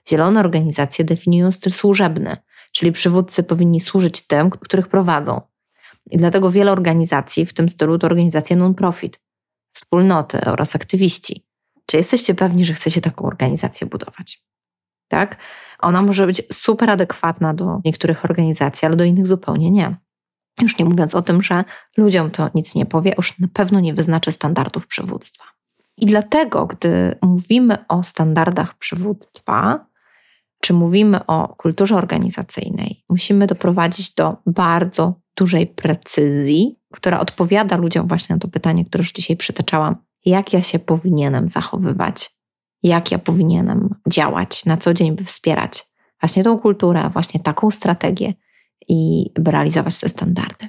Zielone 0.09 0.41
organizacje 0.41 1.05
definiują 1.05 1.53
styl 1.53 1.73
służebny, 1.73 2.37
czyli 2.73 2.93
przywódcy 2.93 3.43
powinni 3.43 3.81
służyć 3.81 4.27
tym, 4.27 4.51
których 4.51 4.89
prowadzą. 4.89 5.41
I 6.11 6.17
dlatego 6.17 6.51
wiele 6.51 6.73
organizacji 6.73 7.47
w 7.47 7.53
tym 7.53 7.69
stylu 7.69 7.99
to 7.99 8.07
organizacje 8.07 8.57
non-profit, 8.57 9.21
wspólnoty 9.73 10.41
oraz 10.41 10.77
aktywiści. 10.77 11.47
Czy 11.87 11.97
jesteście 11.97 12.35
pewni, 12.35 12.65
że 12.65 12.75
chcecie 12.75 13.01
taką 13.01 13.25
organizację 13.25 13.87
budować? 13.87 14.45
Tak? 15.09 15.37
Ona 15.79 16.03
może 16.03 16.27
być 16.27 16.43
super 16.53 16.91
adekwatna 16.91 17.55
do 17.55 17.81
niektórych 17.85 18.25
organizacji, 18.25 18.87
ale 18.87 18.97
do 18.97 19.05
innych 19.05 19.27
zupełnie 19.27 19.71
nie. 19.71 19.97
Już 20.61 20.79
nie 20.79 20.85
mówiąc 20.85 21.15
o 21.15 21.23
tym, 21.23 21.43
że 21.43 21.65
ludziom 21.97 22.31
to 22.31 22.51
nic 22.55 22.75
nie 22.75 22.87
powie, 22.87 23.15
już 23.17 23.39
na 23.39 23.49
pewno 23.53 23.81
nie 23.81 23.95
wyznaczy 23.95 24.33
standardów 24.33 24.87
przywództwa. 24.87 25.45
I 25.97 26.07
dlatego, 26.07 26.67
gdy 26.67 27.19
mówimy 27.23 27.87
o 27.89 28.03
standardach 28.03 28.79
przywództwa, 28.79 29.87
czy 30.63 30.73
mówimy 30.73 31.27
o 31.27 31.49
kulturze 31.49 31.97
organizacyjnej, 31.97 33.05
musimy 33.09 33.47
doprowadzić 33.47 34.15
do 34.15 34.37
bardzo 34.47 35.21
dużej 35.37 35.67
precyzji, 35.67 36.79
która 36.93 37.21
odpowiada 37.21 37.77
ludziom 37.77 38.09
właśnie 38.09 38.35
na 38.37 38.41
to 38.41 38.49
pytanie, 38.49 38.85
które 38.85 39.03
już 39.03 39.13
dzisiaj 39.13 39.37
przytaczałam: 39.37 39.97
jak 40.25 40.53
ja 40.53 40.63
się 40.63 40.79
powinienem 40.79 41.49
zachowywać, 41.49 42.34
jak 42.85 43.11
ja 43.11 43.19
powinienem 43.19 43.95
działać 44.11 44.65
na 44.65 44.77
co 44.77 44.95
dzień, 44.95 45.13
by 45.13 45.25
wspierać 45.25 45.87
właśnie 46.21 46.45
tą 46.45 46.59
kulturę, 46.59 47.11
właśnie 47.13 47.41
taką 47.41 47.71
strategię 47.71 48.35
i 48.89 49.31
by 49.39 49.51
realizować 49.51 50.01
te 50.01 50.09
standardy. 50.09 50.69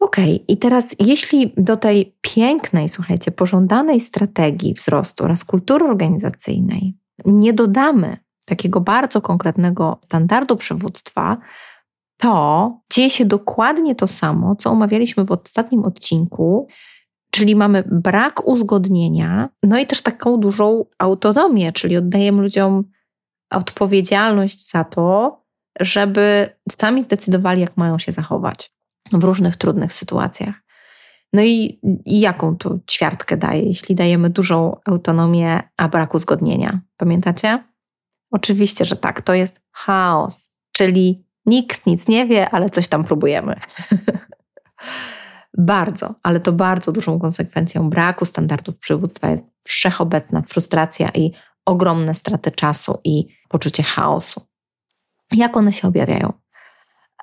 OK, 0.00 0.16
i 0.48 0.56
teraz 0.56 0.96
jeśli 0.98 1.54
do 1.56 1.76
tej 1.76 2.16
pięknej, 2.20 2.88
słuchajcie, 2.88 3.30
pożądanej 3.30 4.00
strategii 4.00 4.74
wzrostu 4.74 5.24
oraz 5.24 5.44
kultury 5.44 5.84
organizacyjnej 5.84 6.94
nie 7.24 7.52
dodamy 7.52 8.16
takiego 8.44 8.80
bardzo 8.80 9.20
konkretnego 9.20 9.98
standardu 10.04 10.56
przywództwa, 10.56 11.36
to 12.16 12.80
dzieje 12.92 13.10
się 13.10 13.24
dokładnie 13.24 13.94
to 13.94 14.08
samo, 14.08 14.56
co 14.56 14.70
omawialiśmy 14.70 15.24
w 15.24 15.32
ostatnim 15.32 15.84
odcinku, 15.84 16.68
czyli 17.36 17.56
mamy 17.56 17.84
brak 17.86 18.46
uzgodnienia, 18.48 19.48
no 19.62 19.78
i 19.78 19.86
też 19.86 20.02
taką 20.02 20.40
dużą 20.40 20.84
autonomię, 20.98 21.72
czyli 21.72 21.96
oddajemy 21.96 22.42
ludziom 22.42 22.84
odpowiedzialność 23.50 24.70
za 24.70 24.84
to, 24.84 25.36
żeby 25.80 26.48
sami 26.70 27.02
zdecydowali, 27.02 27.60
jak 27.60 27.76
mają 27.76 27.98
się 27.98 28.12
zachować 28.12 28.72
w 29.12 29.24
różnych 29.24 29.56
trudnych 29.56 29.92
sytuacjach. 29.92 30.54
No 31.32 31.42
i, 31.42 31.80
i 32.04 32.20
jaką 32.20 32.56
tu 32.56 32.80
ćwiartkę 32.90 33.36
daje, 33.36 33.62
jeśli 33.62 33.94
dajemy 33.94 34.30
dużą 34.30 34.76
autonomię, 34.84 35.62
a 35.76 35.88
brak 35.88 36.14
uzgodnienia? 36.14 36.80
Pamiętacie? 36.96 37.64
Oczywiście, 38.30 38.84
że 38.84 38.96
tak. 38.96 39.22
To 39.22 39.34
jest 39.34 39.60
chaos, 39.72 40.50
czyli 40.72 41.26
nikt 41.46 41.86
nic 41.86 42.08
nie 42.08 42.26
wie, 42.26 42.50
ale 42.50 42.70
coś 42.70 42.88
tam 42.88 43.04
próbujemy. 43.04 43.60
bardzo, 45.58 46.14
ale 46.22 46.40
to 46.40 46.52
bardzo 46.52 46.92
dużą 46.92 47.18
konsekwencją 47.18 47.90
braku 47.90 48.24
standardów 48.24 48.78
przywództwa 48.78 49.30
jest 49.30 49.44
wszechobecna 49.64 50.42
frustracja 50.42 51.10
i 51.14 51.32
ogromne 51.64 52.14
straty 52.14 52.50
czasu 52.50 52.98
i 53.04 53.26
poczucie 53.48 53.82
chaosu. 53.82 54.40
Jak 55.32 55.56
one 55.56 55.72
się 55.72 55.88
objawiają? 55.88 56.32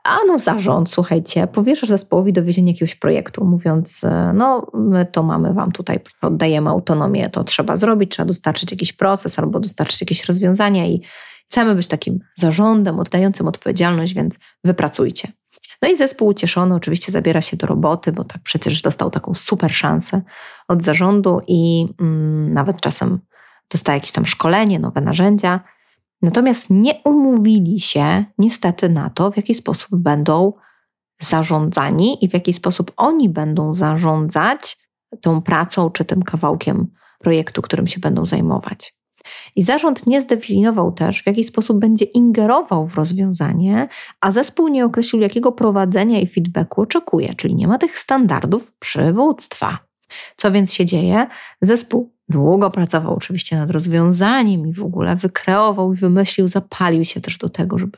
A 0.03 0.17
no 0.27 0.39
zarząd, 0.39 0.89
słuchajcie, 0.89 1.47
powierzasz 1.47 1.89
zespołowi 1.89 2.33
dowiezienie 2.33 2.71
jakiegoś 2.71 2.95
projektu, 2.95 3.45
mówiąc, 3.45 4.03
e, 4.03 4.33
no 4.33 4.67
my 4.73 5.05
to 5.05 5.23
mamy 5.23 5.53
wam 5.53 5.71
tutaj, 5.71 5.99
oddajemy 6.21 6.69
autonomię, 6.69 7.29
to 7.29 7.43
trzeba 7.43 7.75
zrobić, 7.75 8.11
trzeba 8.11 8.27
dostarczyć 8.27 8.71
jakiś 8.71 8.93
proces 8.93 9.39
albo 9.39 9.59
dostarczyć 9.59 10.01
jakieś 10.01 10.25
rozwiązania 10.25 10.85
i 10.87 11.01
chcemy 11.45 11.75
być 11.75 11.87
takim 11.87 12.19
zarządem 12.35 12.99
oddającym 12.99 13.47
odpowiedzialność, 13.47 14.13
więc 14.13 14.39
wypracujcie. 14.63 15.27
No 15.83 15.89
i 15.89 15.95
zespół 15.95 16.27
ucieszony 16.27 16.75
oczywiście 16.75 17.11
zabiera 17.11 17.41
się 17.41 17.57
do 17.57 17.67
roboty, 17.67 18.11
bo 18.11 18.23
tak 18.23 18.41
przecież 18.43 18.81
dostał 18.81 19.09
taką 19.09 19.33
super 19.33 19.73
szansę 19.73 20.21
od 20.67 20.83
zarządu 20.83 21.41
i 21.47 21.87
mm, 21.99 22.53
nawet 22.53 22.81
czasem 22.81 23.19
dostaje 23.69 23.97
jakieś 23.97 24.11
tam 24.11 24.25
szkolenie, 24.25 24.79
nowe 24.79 25.01
narzędzia. 25.01 25.59
Natomiast 26.21 26.69
nie 26.69 26.93
umówili 27.05 27.79
się 27.79 28.25
niestety 28.37 28.89
na 28.89 29.09
to, 29.09 29.31
w 29.31 29.37
jaki 29.37 29.55
sposób 29.55 29.89
będą 29.91 30.53
zarządzani 31.21 32.25
i 32.25 32.29
w 32.29 32.33
jaki 32.33 32.53
sposób 32.53 32.91
oni 32.97 33.29
będą 33.29 33.73
zarządzać 33.73 34.77
tą 35.21 35.41
pracą 35.41 35.89
czy 35.89 36.05
tym 36.05 36.23
kawałkiem 36.23 36.87
projektu, 37.19 37.61
którym 37.61 37.87
się 37.87 37.99
będą 37.99 38.25
zajmować. 38.25 38.95
I 39.55 39.63
zarząd 39.63 40.07
nie 40.07 40.21
zdefiniował 40.21 40.91
też, 40.91 41.23
w 41.23 41.27
jaki 41.27 41.43
sposób 41.43 41.79
będzie 41.79 42.05
ingerował 42.05 42.87
w 42.87 42.95
rozwiązanie, 42.95 43.87
a 44.21 44.31
zespół 44.31 44.67
nie 44.67 44.85
określił, 44.85 45.21
jakiego 45.21 45.51
prowadzenia 45.51 46.19
i 46.19 46.27
feedbacku 46.27 46.81
oczekuje, 46.81 47.33
czyli 47.33 47.55
nie 47.55 47.67
ma 47.67 47.77
tych 47.77 47.99
standardów 47.99 48.71
przywództwa. 48.79 49.79
Co 50.35 50.51
więc 50.51 50.73
się 50.73 50.85
dzieje? 50.85 51.27
Zespół 51.61 52.13
długo 52.29 52.71
pracował 52.71 53.13
oczywiście 53.13 53.55
nad 53.57 53.71
rozwiązaniem 53.71 54.67
i 54.67 54.73
w 54.73 54.83
ogóle 54.83 55.15
wykreował 55.15 55.93
i 55.93 55.97
wymyślił, 55.97 56.47
zapalił 56.47 57.05
się 57.05 57.21
też 57.21 57.37
do 57.37 57.49
tego, 57.49 57.77
żeby 57.77 57.97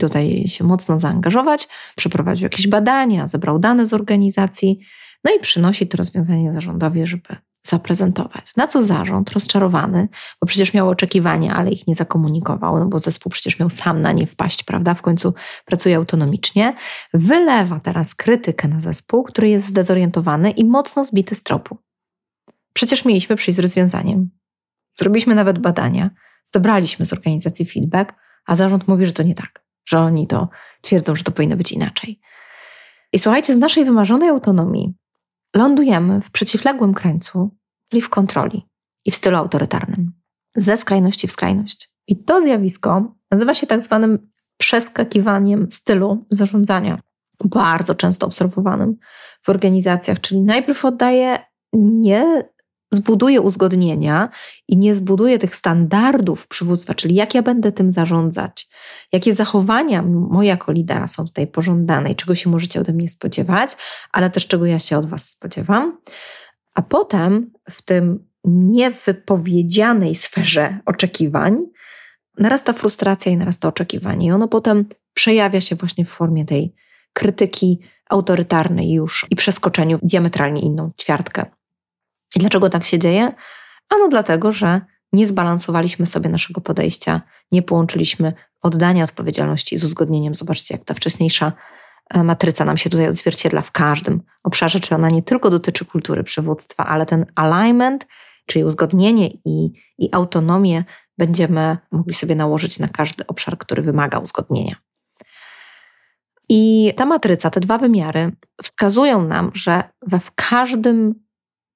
tutaj 0.00 0.44
się 0.48 0.64
mocno 0.64 0.98
zaangażować, 0.98 1.68
przeprowadził 1.96 2.44
jakieś 2.44 2.68
badania, 2.68 3.28
zebrał 3.28 3.58
dane 3.58 3.86
z 3.86 3.94
organizacji, 3.94 4.80
no 5.24 5.34
i 5.36 5.40
przynosi 5.40 5.86
to 5.86 5.96
rozwiązanie 5.96 6.52
zarządowi, 6.52 7.06
żeby 7.06 7.36
zaprezentować. 7.62 8.56
Na 8.56 8.66
co 8.66 8.82
zarząd, 8.82 9.30
rozczarowany, 9.30 10.08
bo 10.40 10.46
przecież 10.46 10.74
miał 10.74 10.88
oczekiwania, 10.88 11.54
ale 11.54 11.70
ich 11.70 11.86
nie 11.86 11.94
zakomunikował, 11.94 12.78
no 12.78 12.86
bo 12.86 12.98
zespół 12.98 13.32
przecież 13.32 13.58
miał 13.58 13.70
sam 13.70 14.02
na 14.02 14.12
nie 14.12 14.26
wpaść, 14.26 14.62
prawda? 14.62 14.94
W 14.94 15.02
końcu 15.02 15.34
pracuje 15.64 15.96
autonomicznie. 15.96 16.74
Wylewa 17.14 17.80
teraz 17.80 18.14
krytykę 18.14 18.68
na 18.68 18.80
zespół, 18.80 19.22
który 19.22 19.48
jest 19.48 19.66
zdezorientowany 19.66 20.50
i 20.50 20.64
mocno 20.64 21.04
zbity 21.04 21.34
z 21.34 21.42
tropu. 21.42 21.78
Przecież 22.72 23.04
mieliśmy 23.04 23.36
przyjść 23.36 23.56
z 23.56 23.60
rozwiązaniem. 23.60 24.30
Zrobiliśmy 24.98 25.34
nawet 25.34 25.58
badania, 25.58 26.10
zebraliśmy 26.54 27.06
z 27.06 27.12
organizacji 27.12 27.64
feedback, 27.66 28.14
a 28.46 28.56
zarząd 28.56 28.88
mówi, 28.88 29.06
że 29.06 29.12
to 29.12 29.22
nie 29.22 29.34
tak, 29.34 29.64
że 29.84 29.98
oni 29.98 30.26
to 30.26 30.48
twierdzą, 30.80 31.16
że 31.16 31.24
to 31.24 31.32
powinno 31.32 31.56
być 31.56 31.72
inaczej. 31.72 32.20
I 33.12 33.18
słuchajcie, 33.18 33.54
z 33.54 33.58
naszej 33.58 33.84
wymarzonej 33.84 34.28
autonomii 34.28 34.94
lądujemy 35.56 36.20
w 36.20 36.30
przeciwległym 36.30 36.94
krańcu, 36.94 37.50
czyli 37.88 38.02
w 38.02 38.08
kontroli 38.08 38.66
i 39.04 39.10
w 39.10 39.14
stylu 39.14 39.36
autorytarnym, 39.36 40.12
ze 40.54 40.76
skrajności 40.76 41.28
w 41.28 41.32
skrajność. 41.32 41.92
I 42.06 42.16
to 42.18 42.42
zjawisko 42.42 43.14
nazywa 43.30 43.54
się 43.54 43.66
tak 43.66 43.80
zwanym 43.80 44.28
przeskakiwaniem 44.56 45.70
stylu 45.70 46.26
zarządzania, 46.30 47.00
bardzo 47.44 47.94
często 47.94 48.26
obserwowanym 48.26 48.96
w 49.42 49.48
organizacjach, 49.48 50.20
czyli 50.20 50.40
najpierw 50.40 50.84
oddaje 50.84 51.38
nie 51.72 52.42
zbuduje 52.92 53.40
uzgodnienia 53.40 54.28
i 54.68 54.76
nie 54.76 54.94
zbuduje 54.94 55.38
tych 55.38 55.56
standardów 55.56 56.48
przywództwa, 56.48 56.94
czyli 56.94 57.14
jak 57.14 57.34
ja 57.34 57.42
będę 57.42 57.72
tym 57.72 57.92
zarządzać, 57.92 58.68
jakie 59.12 59.34
zachowania 59.34 60.02
moje 60.02 60.48
jako 60.48 60.72
lidera 60.72 61.06
są 61.06 61.24
tutaj 61.24 61.46
pożądane 61.46 62.10
i 62.10 62.16
czego 62.16 62.34
się 62.34 62.50
możecie 62.50 62.80
ode 62.80 62.92
mnie 62.92 63.08
spodziewać, 63.08 63.70
ale 64.12 64.30
też 64.30 64.46
czego 64.46 64.66
ja 64.66 64.78
się 64.78 64.98
od 64.98 65.06
Was 65.06 65.30
spodziewam. 65.30 65.98
A 66.74 66.82
potem 66.82 67.52
w 67.70 67.82
tym 67.82 68.26
niewypowiedzianej 68.44 70.14
sferze 70.14 70.78
oczekiwań 70.86 71.56
narasta 72.38 72.72
frustracja 72.72 73.32
i 73.32 73.36
narasta 73.36 73.68
oczekiwanie. 73.68 74.26
I 74.26 74.32
ono 74.32 74.48
potem 74.48 74.84
przejawia 75.14 75.60
się 75.60 75.76
właśnie 75.76 76.04
w 76.04 76.08
formie 76.08 76.44
tej 76.44 76.74
krytyki 77.12 77.80
autorytarnej 78.10 78.92
już 78.92 79.26
i 79.30 79.36
przeskoczeniu 79.36 79.98
w 79.98 80.00
diametralnie 80.00 80.60
inną 80.60 80.88
ćwiartkę. 81.00 81.46
I 82.36 82.40
dlaczego 82.40 82.70
tak 82.70 82.84
się 82.84 82.98
dzieje? 82.98 83.32
Ano 83.88 84.08
dlatego, 84.08 84.52
że 84.52 84.80
nie 85.12 85.26
zbalansowaliśmy 85.26 86.06
sobie 86.06 86.30
naszego 86.30 86.60
podejścia, 86.60 87.20
nie 87.52 87.62
połączyliśmy 87.62 88.32
oddania 88.62 89.04
odpowiedzialności 89.04 89.78
z 89.78 89.84
uzgodnieniem. 89.84 90.34
Zobaczcie, 90.34 90.74
jak 90.74 90.84
ta 90.84 90.94
wcześniejsza 90.94 91.52
e, 92.10 92.24
matryca 92.24 92.64
nam 92.64 92.76
się 92.76 92.90
tutaj 92.90 93.08
odzwierciedla 93.08 93.62
w 93.62 93.70
każdym 93.70 94.22
obszarze, 94.42 94.80
czy 94.80 94.94
ona 94.94 95.10
nie 95.10 95.22
tylko 95.22 95.50
dotyczy 95.50 95.84
kultury 95.84 96.24
przywództwa, 96.24 96.86
ale 96.86 97.06
ten 97.06 97.26
alignment, 97.34 98.06
czyli 98.46 98.64
uzgodnienie 98.64 99.28
i, 99.44 99.72
i 99.98 100.08
autonomię 100.12 100.84
będziemy 101.18 101.76
mogli 101.92 102.14
sobie 102.14 102.34
nałożyć 102.34 102.78
na 102.78 102.88
każdy 102.88 103.26
obszar, 103.26 103.58
który 103.58 103.82
wymaga 103.82 104.18
uzgodnienia. 104.18 104.76
I 106.48 106.92
ta 106.96 107.06
matryca, 107.06 107.50
te 107.50 107.60
dwa 107.60 107.78
wymiary 107.78 108.32
wskazują 108.62 109.22
nam, 109.24 109.50
że 109.54 109.84
we 110.06 110.20
w 110.20 110.32
każdym 110.34 111.14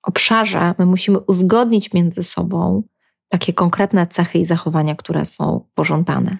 obszarze 0.06 0.74
my 0.78 0.86
musimy 0.86 1.20
uzgodnić 1.20 1.92
między 1.92 2.22
sobą 2.22 2.82
takie 3.28 3.52
konkretne 3.52 4.06
cechy 4.06 4.38
i 4.38 4.44
zachowania, 4.44 4.94
które 4.94 5.26
są 5.26 5.68
pożądane. 5.74 6.38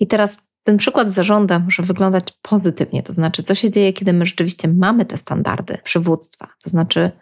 I 0.00 0.06
teraz 0.06 0.36
ten 0.62 0.76
przykład 0.76 1.10
z 1.10 1.14
zarządem 1.14 1.64
może 1.64 1.82
wyglądać 1.82 2.32
pozytywnie, 2.42 3.02
to 3.02 3.12
znaczy, 3.12 3.42
co 3.42 3.54
się 3.54 3.70
dzieje, 3.70 3.92
kiedy 3.92 4.12
my 4.12 4.26
rzeczywiście 4.26 4.68
mamy 4.68 5.04
te 5.04 5.18
standardy 5.18 5.78
przywództwa. 5.84 6.48
To 6.62 6.70
znaczy, 6.70 7.12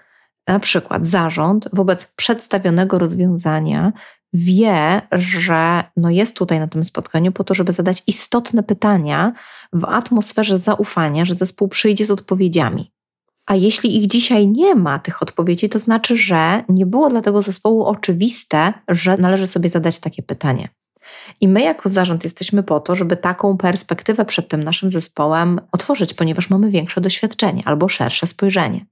na 0.47 0.61
przykład 0.61 1.07
zarząd 1.07 1.69
wobec 1.73 2.05
przedstawionego 2.17 2.99
rozwiązania 2.99 3.93
wie, 4.33 5.03
że 5.13 5.85
no 5.97 6.11
jest 6.11 6.37
tutaj 6.37 6.59
na 6.59 6.67
tym 6.67 6.85
spotkaniu 6.85 7.33
po 7.33 7.45
to, 7.45 7.55
żeby 7.55 7.73
zadać 7.73 8.03
istotne 8.07 8.63
pytania 8.63 9.33
w 9.73 9.85
atmosferze 9.85 10.59
zaufania, 10.59 11.25
że 11.25 11.35
zespół 11.35 11.69
przyjdzie 11.69 12.07
z 12.07 12.11
odpowiedziami. 12.11 12.94
A 13.47 13.55
jeśli 13.55 13.97
ich 13.97 14.07
dzisiaj 14.07 14.47
nie 14.47 14.75
ma, 14.75 14.99
tych 14.99 15.23
odpowiedzi, 15.23 15.69
to 15.69 15.79
znaczy, 15.79 16.17
że 16.17 16.65
nie 16.69 16.87
było 16.87 17.09
dla 17.09 17.23
tego 17.23 17.43
zespołu 17.43 17.85
oczywiste, 17.85 18.73
że 18.89 19.17
należy 19.17 19.47
sobie 19.47 19.69
zadać 19.69 19.99
takie 19.99 20.23
pytanie. 20.23 20.69
I 21.41 21.49
my, 21.49 21.63
jako 21.63 21.89
zarząd, 21.89 22.25
jesteśmy 22.25 22.63
po 22.63 22.81
to, 22.81 22.95
żeby 22.97 23.17
taką 23.17 23.57
perspektywę 23.57 24.25
przed 24.25 24.49
tym 24.49 24.65
naszym 24.65 24.89
zespołem 24.89 25.61
otworzyć, 25.73 26.15
ponieważ 26.15 26.51
mamy 26.51 26.71
większe 26.71 27.01
doświadczenie 27.01 27.63
albo 27.65 27.89
szersze 27.89 28.27
spojrzenie. 28.27 28.87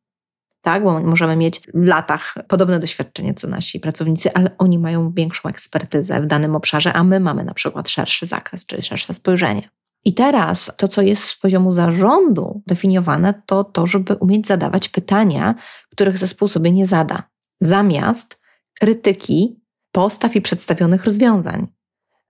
Tak, 0.62 0.84
bo 0.84 1.00
możemy 1.00 1.36
mieć 1.36 1.60
w 1.74 1.84
latach 1.84 2.34
podobne 2.48 2.78
doświadczenie 2.78 3.34
co 3.34 3.48
nasi 3.48 3.80
pracownicy, 3.80 4.34
ale 4.34 4.50
oni 4.58 4.78
mają 4.78 5.12
większą 5.12 5.48
ekspertyzę 5.48 6.20
w 6.20 6.26
danym 6.26 6.56
obszarze, 6.56 6.92
a 6.92 7.04
my 7.04 7.20
mamy 7.20 7.44
na 7.44 7.54
przykład 7.54 7.88
szerszy 7.88 8.26
zakres, 8.26 8.66
czyli 8.66 8.82
szersze 8.82 9.14
spojrzenie. 9.14 9.68
I 10.04 10.14
teraz 10.14 10.70
to, 10.76 10.88
co 10.88 11.02
jest 11.02 11.24
z 11.24 11.38
poziomu 11.38 11.72
zarządu 11.72 12.62
definiowane, 12.66 13.42
to 13.46 13.64
to, 13.64 13.86
żeby 13.86 14.14
umieć 14.14 14.46
zadawać 14.46 14.88
pytania, 14.88 15.54
których 15.90 16.18
zespół 16.18 16.48
sobie 16.48 16.72
nie 16.72 16.86
zada, 16.86 17.22
zamiast 17.60 18.40
krytyki 18.80 19.60
postaw 19.92 20.36
i 20.36 20.40
przedstawionych 20.40 21.04
rozwiązań 21.04 21.66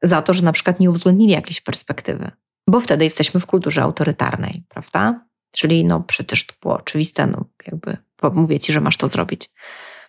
za 0.03 0.23
to, 0.23 0.35
że 0.35 0.43
na 0.43 0.53
przykład 0.53 0.81
nie 0.81 0.91
uwzględnili 0.91 1.33
jakiejś 1.33 1.61
perspektywy, 1.61 2.31
bo 2.67 2.81
wtedy 2.81 3.05
jesteśmy 3.05 3.41
w 3.41 3.47
kulturze 3.47 3.83
autorytarnej, 3.83 4.65
prawda? 4.69 5.27
Czyli 5.57 5.85
no 5.85 6.01
przecież 6.01 6.47
to 6.47 6.55
było 6.63 6.75
oczywiste, 6.75 7.27
no 7.27 7.45
jakby 7.67 7.97
mówię 8.33 8.59
ci, 8.59 8.73
że 8.73 8.81
masz 8.81 8.97
to 8.97 9.09
zrobić. 9.09 9.51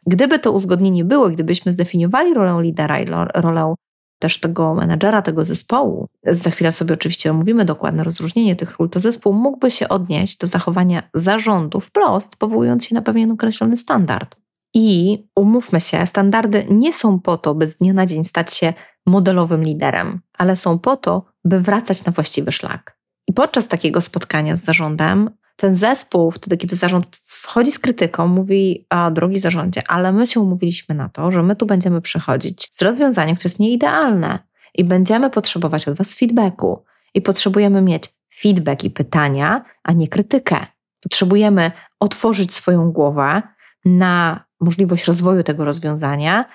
Gdyby 0.07 0.39
to 0.39 0.51
uzgodnienie 0.51 1.05
było, 1.05 1.29
gdybyśmy 1.29 1.71
zdefiniowali 1.71 2.33
rolę 2.33 2.63
lidera 2.63 2.99
i 2.99 3.05
rolę 3.33 3.75
też 4.23 4.39
tego 4.39 4.73
menedżera, 4.73 5.21
tego 5.21 5.45
zespołu, 5.45 6.07
za 6.25 6.49
chwilę 6.49 6.71
sobie 6.71 6.93
oczywiście 6.93 7.31
omówimy 7.31 7.65
dokładne 7.65 8.03
rozróżnienie 8.03 8.55
tych 8.55 8.77
ról, 8.77 8.89
to 8.89 8.99
zespół 8.99 9.33
mógłby 9.33 9.71
się 9.71 9.89
odnieść 9.89 10.37
do 10.37 10.47
zachowania 10.47 11.03
zarządu 11.13 11.79
wprost, 11.79 12.35
powołując 12.35 12.85
się 12.85 12.95
na 12.95 13.01
pewien 13.01 13.31
określony 13.31 13.77
standard. 13.77 14.35
I 14.73 15.17
umówmy 15.35 15.81
się, 15.81 16.07
standardy 16.07 16.65
nie 16.69 16.93
są 16.93 17.19
po 17.19 17.37
to, 17.37 17.55
by 17.55 17.67
z 17.67 17.75
dnia 17.75 17.93
na 17.93 18.05
dzień 18.05 18.25
stać 18.25 18.53
się 18.53 18.73
modelowym 19.05 19.63
liderem, 19.63 20.21
ale 20.37 20.55
są 20.55 20.79
po 20.79 20.97
to, 20.97 21.25
by 21.45 21.59
wracać 21.59 22.05
na 22.05 22.11
właściwy 22.11 22.51
szlak. 22.51 22.97
I 23.27 23.33
podczas 23.33 23.67
takiego 23.67 24.01
spotkania 24.01 24.57
z 24.57 24.63
zarządem, 24.63 25.29
ten 25.55 25.75
zespół, 25.75 26.31
wtedy 26.31 26.57
kiedy 26.57 26.75
zarząd 26.75 27.15
wchodzi 27.15 27.71
z 27.71 27.79
krytyką, 27.79 28.27
mówi: 28.27 28.85
A 28.89 29.11
drogi 29.11 29.39
zarządzie, 29.39 29.81
ale 29.87 30.13
my 30.13 30.27
się 30.27 30.39
umówiliśmy 30.39 30.95
na 30.95 31.09
to, 31.09 31.31
że 31.31 31.43
my 31.43 31.55
tu 31.55 31.65
będziemy 31.65 32.01
przychodzić 32.01 32.69
z 32.71 32.81
rozwiązaniem, 32.81 33.35
które 33.35 33.47
jest 33.47 33.59
nieidealne 33.59 34.39
i 34.75 34.83
będziemy 34.83 35.29
potrzebować 35.29 35.87
od 35.87 35.97
Was 35.97 36.13
feedbacku. 36.13 36.83
I 37.13 37.21
potrzebujemy 37.21 37.81
mieć 37.81 38.03
feedback 38.35 38.83
i 38.83 38.89
pytania, 38.89 39.65
a 39.83 39.91
nie 39.91 40.07
krytykę. 40.07 40.65
Potrzebujemy 41.01 41.71
otworzyć 41.99 42.53
swoją 42.53 42.91
głowę 42.91 43.41
na 43.85 44.45
możliwość 44.59 45.05
rozwoju 45.05 45.43
tego 45.43 45.65
rozwiązania, 45.65 46.45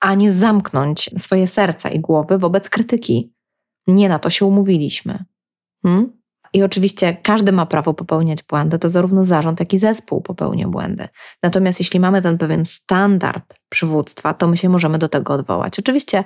a 0.00 0.14
nie 0.14 0.32
zamknąć 0.32 1.10
swoje 1.18 1.46
serca 1.46 1.88
i 1.88 2.00
głowy 2.00 2.38
wobec 2.38 2.70
krytyki. 2.70 3.34
Nie 3.86 4.08
na 4.08 4.18
to 4.18 4.30
się 4.30 4.46
umówiliśmy. 4.46 5.24
Hmm? 5.82 6.15
I 6.52 6.62
oczywiście 6.62 7.16
każdy 7.22 7.52
ma 7.52 7.66
prawo 7.66 7.94
popełniać 7.94 8.42
błędy, 8.42 8.78
to 8.78 8.88
zarówno 8.88 9.24
zarząd, 9.24 9.60
jak 9.60 9.72
i 9.72 9.78
zespół 9.78 10.20
popełnia 10.20 10.68
błędy. 10.68 11.08
Natomiast 11.42 11.80
jeśli 11.80 12.00
mamy 12.00 12.22
ten 12.22 12.38
pewien 12.38 12.64
standard 12.64 13.54
przywództwa, 13.68 14.34
to 14.34 14.48
my 14.48 14.56
się 14.56 14.68
możemy 14.68 14.98
do 14.98 15.08
tego 15.08 15.32
odwołać. 15.34 15.78
Oczywiście 15.78 16.24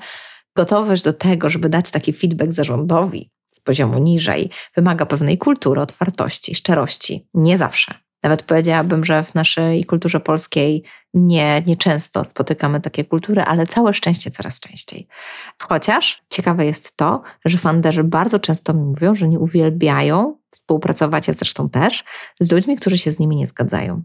gotowość 0.56 1.02
do 1.02 1.12
tego, 1.12 1.50
żeby 1.50 1.68
dać 1.68 1.90
taki 1.90 2.12
feedback 2.12 2.52
zarządowi 2.52 3.30
z 3.52 3.60
poziomu 3.60 3.98
niżej, 3.98 4.50
wymaga 4.76 5.06
pewnej 5.06 5.38
kultury, 5.38 5.80
otwartości, 5.80 6.54
szczerości. 6.54 7.28
Nie 7.34 7.58
zawsze. 7.58 7.94
Nawet 8.22 8.42
powiedziałabym, 8.42 9.04
że 9.04 9.22
w 9.22 9.34
naszej 9.34 9.84
kulturze 9.84 10.20
polskiej 10.20 10.84
nie, 11.14 11.62
nie 11.66 11.76
często 11.76 12.24
spotykamy 12.24 12.80
takie 12.80 13.04
kultury, 13.04 13.42
ale 13.42 13.66
całe 13.66 13.94
szczęście 13.94 14.30
coraz 14.30 14.60
częściej. 14.60 15.06
Chociaż 15.62 16.22
ciekawe 16.28 16.66
jest 16.66 16.96
to, 16.96 17.22
że 17.44 17.58
fanderzy 17.58 18.04
bardzo 18.04 18.38
często 18.38 18.74
mi 18.74 18.84
mówią, 18.84 19.14
że 19.14 19.28
nie 19.28 19.38
uwielbiają 19.38 20.36
współpracować, 20.50 21.28
ja 21.28 21.34
zresztą 21.34 21.68
też, 21.68 22.04
z 22.40 22.52
ludźmi, 22.52 22.76
którzy 22.76 22.98
się 22.98 23.12
z 23.12 23.18
nimi 23.18 23.36
nie 23.36 23.46
zgadzają. 23.46 24.02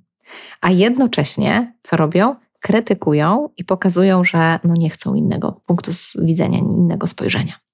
A 0.62 0.72
jednocześnie 0.72 1.74
co 1.84 1.98
robią? 1.98 2.36
Krytykują 2.60 3.50
i 3.58 3.64
pokazują, 3.64 4.24
że 4.24 4.60
no 4.64 4.74
nie 4.78 4.90
chcą 4.90 5.14
innego 5.14 5.62
punktu 5.66 5.92
widzenia, 6.16 6.58
innego 6.58 7.08
spojrzenia. 7.08 7.65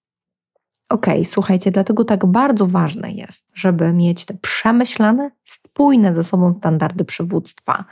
Okay, 0.92 1.26
słuchajcie, 1.26 1.72
dlatego 1.72 2.06
tak 2.06 2.26
bardzo 2.26 2.68
ważne 2.68 3.12
jest, 3.12 3.46
żeby 3.54 3.94
mieć 3.94 4.26
te 4.26 4.34
przemyślane, 4.34 5.32
spójne 5.44 6.14
ze 6.14 6.24
sobą 6.24 6.52
standardy 6.52 7.06
przywództwa, 7.06 7.86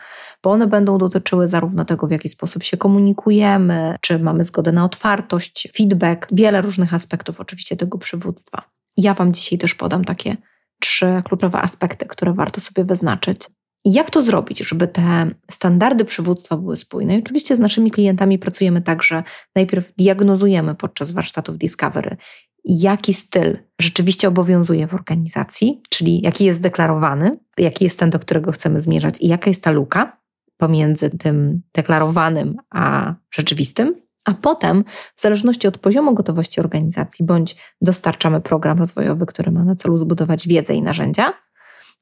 bo 0.44 0.52
one 0.52 0.68
będą 0.68 0.98
dotyczyły 0.98 1.48
zarówno 1.48 1.86
tego, 1.86 2.08
w 2.08 2.12
jaki 2.12 2.30
sposób 2.30 2.64
się 2.64 2.78
komunikujemy, 2.78 3.96
czy 4.02 4.20
mamy 4.20 4.44
zgodę 4.44 4.72
na 4.72 4.86
otwartość, 4.86 5.68
feedback, 5.78 6.28
wiele 6.32 6.62
różnych 6.62 6.94
aspektów 6.94 7.42
oczywiście 7.42 7.76
tego 7.76 7.98
przywództwa. 7.98 8.62
Ja 8.98 9.14
Wam 9.14 9.34
dzisiaj 9.34 9.60
też 9.60 9.76
podam 9.76 10.06
takie 10.06 10.38
trzy 10.80 11.22
kluczowe 11.26 11.62
aspekty, 11.62 12.06
które 12.06 12.34
warto 12.34 12.62
sobie 12.62 12.84
wyznaczyć. 12.84 13.42
Jak 13.86 14.10
to 14.12 14.22
zrobić, 14.22 14.60
żeby 14.60 14.88
te 14.88 15.32
standardy 15.52 16.06
przywództwa 16.06 16.58
były 16.58 16.78
spójne? 16.78 17.16
I 17.16 17.20
oczywiście 17.20 17.56
z 17.56 17.60
naszymi 17.60 17.92
klientami 17.92 18.40
pracujemy 18.40 18.82
tak, 18.82 19.04
że 19.04 19.24
najpierw 19.56 19.94
diagnozujemy 19.96 20.76
podczas 20.76 21.12
warsztatów 21.12 21.58
Discovery, 21.58 22.18
jaki 22.66 23.14
styl 23.14 23.58
rzeczywiście 23.82 24.28
obowiązuje 24.28 24.88
w 24.88 24.94
organizacji, 24.94 25.82
czyli 25.90 26.22
jaki 26.22 26.46
jest 26.46 26.62
deklarowany, 26.62 27.40
jaki 27.58 27.84
jest 27.84 28.00
ten, 28.00 28.10
do 28.10 28.20
którego 28.20 28.52
chcemy 28.52 28.80
zmierzać 28.80 29.22
i 29.22 29.28
jaka 29.28 29.50
jest 29.50 29.64
ta 29.64 29.72
luka 29.72 30.18
pomiędzy 30.58 31.10
tym 31.10 31.62
deklarowanym 31.74 32.56
a 32.70 33.16
rzeczywistym. 33.32 33.96
A 34.26 34.34
potem, 34.34 34.84
w 35.16 35.22
zależności 35.22 35.68
od 35.68 35.78
poziomu 35.78 36.14
gotowości 36.14 36.60
organizacji, 36.60 37.26
bądź 37.26 37.56
dostarczamy 37.82 38.42
program 38.42 38.80
rozwojowy, 38.80 39.26
który 39.26 39.52
ma 39.52 39.64
na 39.64 39.76
celu 39.76 39.98
zbudować 39.98 40.48
wiedzę 40.48 40.74
i 40.76 40.82
narzędzia, 40.82 41.34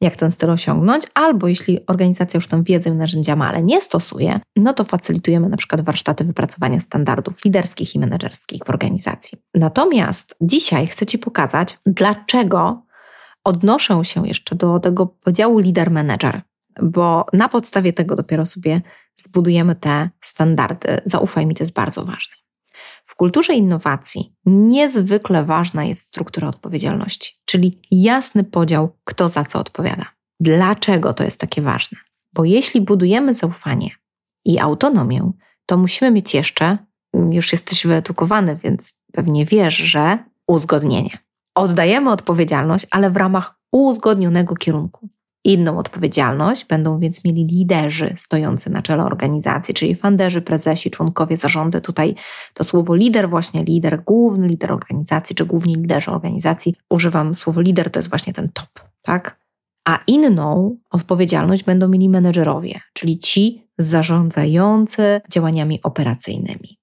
jak 0.02 0.16
ten 0.16 0.32
styl 0.32 0.50
osiągnąć, 0.50 1.04
albo 1.14 1.48
jeśli 1.48 1.86
organizacja 1.86 2.38
już 2.38 2.48
tę 2.48 2.64
wiedzę 2.64 2.90
i 2.90 2.94
narzędzia 2.94 3.36
ma, 3.36 3.50
ale 3.50 3.64
nie 3.64 3.82
stosuje, 3.82 4.40
no 4.56 4.74
to 4.74 4.84
facylitujemy 4.84 5.50
na 5.50 5.58
przykład 5.58 5.82
warsztaty 5.82 6.24
wypracowania 6.24 6.80
standardów 6.80 7.46
liderskich 7.46 7.96
i 7.96 8.00
menedżerskich 8.00 8.62
w 8.66 8.70
organizacji. 8.70 9.38
Natomiast 9.54 10.36
dzisiaj 10.42 10.88
chcę 10.88 11.06
Ci 11.06 11.18
pokazać, 11.18 11.80
dlaczego 11.86 12.84
odnoszę 13.44 14.06
się 14.06 14.28
jeszcze 14.28 14.56
do 14.56 14.80
tego 14.80 15.06
podziału 15.06 15.60
lider-menedżer, 15.60 16.42
bo 16.82 17.26
na 17.34 17.50
podstawie 17.50 17.94
tego 17.94 18.16
dopiero 18.16 18.46
sobie 18.46 18.82
zbudujemy 19.16 19.76
te 19.76 20.10
standardy. 20.22 20.88
Zaufaj 21.06 21.46
mi, 21.46 21.56
to 21.56 21.64
jest 21.64 21.74
bardzo 21.74 22.06
ważne. 22.06 22.47
W 23.06 23.16
kulturze 23.16 23.54
innowacji 23.54 24.36
niezwykle 24.46 25.44
ważna 25.46 25.84
jest 25.84 26.02
struktura 26.02 26.48
odpowiedzialności, 26.48 27.34
czyli 27.46 27.82
jasny 27.92 28.44
podział, 28.44 28.98
kto 29.04 29.30
za 29.30 29.44
co 29.44 29.60
odpowiada. 29.60 30.06
Dlaczego 30.40 31.14
to 31.14 31.24
jest 31.24 31.40
takie 31.40 31.62
ważne? 31.62 31.98
Bo 32.34 32.46
jeśli 32.46 32.82
budujemy 32.82 33.34
zaufanie 33.34 33.90
i 34.46 34.60
autonomię, 34.60 35.32
to 35.66 35.78
musimy 35.78 36.12
mieć 36.12 36.34
jeszcze, 36.34 36.78
już 37.32 37.52
jesteś 37.52 37.88
wyedukowany, 37.88 38.56
więc 38.56 38.94
pewnie 39.14 39.46
wiesz, 39.46 39.76
że 39.76 40.18
uzgodnienie. 40.48 41.18
Oddajemy 41.56 42.12
odpowiedzialność, 42.12 42.88
ale 42.92 43.10
w 43.10 43.18
ramach 43.18 43.56
uzgodnionego 43.72 44.56
kierunku. 44.56 45.10
Inną 45.48 45.78
odpowiedzialność 45.78 46.66
będą 46.66 47.00
więc 47.00 47.26
mieli 47.26 47.46
liderzy 47.46 48.14
stojący 48.18 48.70
na 48.70 48.82
czele 48.82 49.04
organizacji, 49.04 49.74
czyli 49.74 49.96
funderzy, 49.96 50.42
prezesi, 50.42 50.92
członkowie 50.92 51.38
zarządy. 51.38 51.82
Tutaj 51.82 52.16
to 52.54 52.64
słowo 52.64 52.96
lider, 52.96 53.30
właśnie 53.30 53.64
lider, 53.64 54.04
główny 54.04 54.48
lider 54.48 54.72
organizacji, 54.72 55.36
czy 55.36 55.46
główni 55.46 55.76
liderzy 55.76 56.12
organizacji. 56.12 56.76
Używam 56.90 57.36
słowo 57.36 57.62
lider, 57.62 57.92
to 57.92 58.00
jest 58.00 58.10
właśnie 58.10 58.34
ten 58.34 58.50
top. 58.50 58.70
tak? 59.02 59.40
A 59.86 60.00
inną 60.08 60.78
odpowiedzialność 60.92 61.64
będą 61.64 61.88
mieli 61.88 62.10
menedżerowie, 62.10 62.82
czyli 62.94 63.18
ci 63.18 63.68
zarządzający 63.78 65.22
działaniami 65.32 65.80
operacyjnymi. 65.84 66.80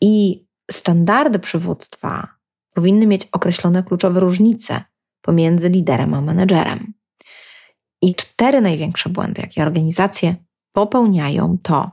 I 0.00 0.44
standardy 0.70 1.38
przywództwa 1.38 2.28
powinny 2.74 3.06
mieć 3.06 3.28
określone 3.32 3.82
kluczowe 3.82 4.20
różnice 4.20 4.82
pomiędzy 5.22 5.68
liderem 5.68 6.14
a 6.14 6.20
menedżerem. 6.20 6.99
I 8.02 8.14
cztery 8.14 8.60
największe 8.60 9.10
błędy, 9.10 9.42
jakie 9.42 9.62
organizacje 9.62 10.36
popełniają, 10.72 11.58
to 11.62 11.90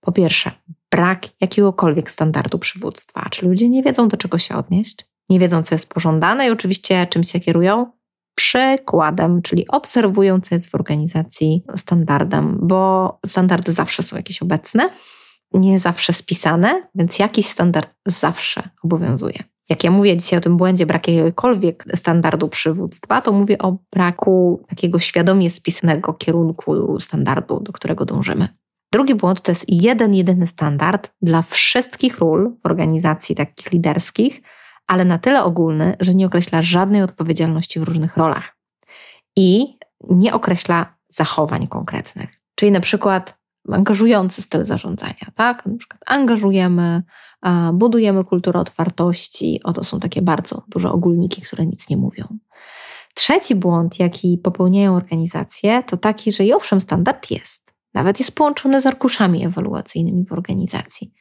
po 0.00 0.12
pierwsze, 0.12 0.50
brak 0.90 1.28
jakiegokolwiek 1.40 2.10
standardu 2.10 2.58
przywództwa, 2.58 3.28
czy 3.30 3.46
ludzie 3.46 3.68
nie 3.68 3.82
wiedzą, 3.82 4.08
do 4.08 4.16
czego 4.16 4.38
się 4.38 4.56
odnieść, 4.56 5.06
nie 5.30 5.38
wiedzą, 5.38 5.62
co 5.62 5.74
jest 5.74 5.88
pożądane 5.88 6.46
i 6.46 6.50
oczywiście 6.50 7.06
czym 7.06 7.22
się 7.24 7.40
kierują? 7.40 7.92
Przykładem, 8.34 9.42
czyli 9.42 9.68
obserwują, 9.68 10.40
co 10.40 10.54
jest 10.54 10.70
w 10.70 10.74
organizacji 10.74 11.64
standardem, 11.76 12.58
bo 12.62 13.18
standardy 13.26 13.72
zawsze 13.72 14.02
są 14.02 14.16
jakieś 14.16 14.42
obecne, 14.42 14.90
nie 15.54 15.78
zawsze 15.78 16.12
spisane, 16.12 16.88
więc 16.94 17.18
jakiś 17.18 17.46
standard 17.46 17.94
zawsze 18.06 18.68
obowiązuje. 18.82 19.44
Jak 19.72 19.84
ja 19.84 19.90
mówię 19.90 20.16
dzisiaj 20.16 20.38
o 20.38 20.40
tym 20.40 20.56
błędzie, 20.56 20.86
brak 20.86 21.08
jakiegokolwiek 21.08 21.84
standardu 21.94 22.48
przywództwa, 22.48 23.20
to 23.20 23.32
mówię 23.32 23.58
o 23.58 23.76
braku 23.92 24.62
takiego 24.68 24.98
świadomie 24.98 25.50
spisanego 25.50 26.14
kierunku 26.14 27.00
standardu, 27.00 27.60
do 27.60 27.72
którego 27.72 28.04
dążymy. 28.04 28.48
Drugi 28.92 29.14
błąd 29.14 29.40
to 29.40 29.52
jest 29.52 29.64
jeden, 29.68 30.14
jedyny 30.14 30.46
standard 30.46 31.10
dla 31.22 31.42
wszystkich 31.42 32.18
ról 32.18 32.56
w 32.62 32.66
organizacji 32.66 33.34
takich 33.34 33.72
liderskich, 33.72 34.42
ale 34.86 35.04
na 35.04 35.18
tyle 35.18 35.44
ogólny, 35.44 35.96
że 36.00 36.14
nie 36.14 36.26
określa 36.26 36.62
żadnej 36.62 37.02
odpowiedzialności 37.02 37.80
w 37.80 37.82
różnych 37.82 38.16
rolach 38.16 38.56
i 39.36 39.78
nie 40.10 40.34
określa 40.34 40.94
zachowań 41.08 41.68
konkretnych. 41.68 42.30
Czyli 42.54 42.72
na 42.72 42.80
przykład 42.80 43.41
angażujący 43.68 44.42
styl 44.42 44.64
zarządzania, 44.64 45.32
tak? 45.34 45.66
Na 45.66 45.76
przykład 45.76 46.00
angażujemy, 46.06 47.02
budujemy 47.72 48.24
kulturę 48.24 48.60
otwartości. 48.60 49.60
Oto 49.64 49.84
są 49.84 50.00
takie 50.00 50.22
bardzo 50.22 50.64
duże 50.68 50.92
ogólniki, 50.92 51.42
które 51.42 51.66
nic 51.66 51.88
nie 51.88 51.96
mówią. 51.96 52.38
Trzeci 53.14 53.54
błąd, 53.54 53.98
jaki 53.98 54.38
popełniają 54.38 54.96
organizacje, 54.96 55.82
to 55.82 55.96
taki, 55.96 56.32
że 56.32 56.44
i 56.44 56.52
owszem, 56.52 56.80
standard 56.80 57.30
jest, 57.30 57.74
nawet 57.94 58.18
jest 58.18 58.34
połączony 58.34 58.80
z 58.80 58.86
arkuszami 58.86 59.44
ewaluacyjnymi 59.44 60.26
w 60.26 60.32
organizacji, 60.32 61.12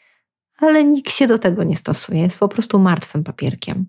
ale 0.58 0.84
nikt 0.84 1.12
się 1.12 1.28
do 1.28 1.40
tego 1.40 1.64
nie 1.64 1.76
stosuje, 1.76 2.22
jest 2.22 2.40
po 2.40 2.48
prostu 2.48 2.80
martwym 2.80 3.24
papierkiem. 3.24 3.86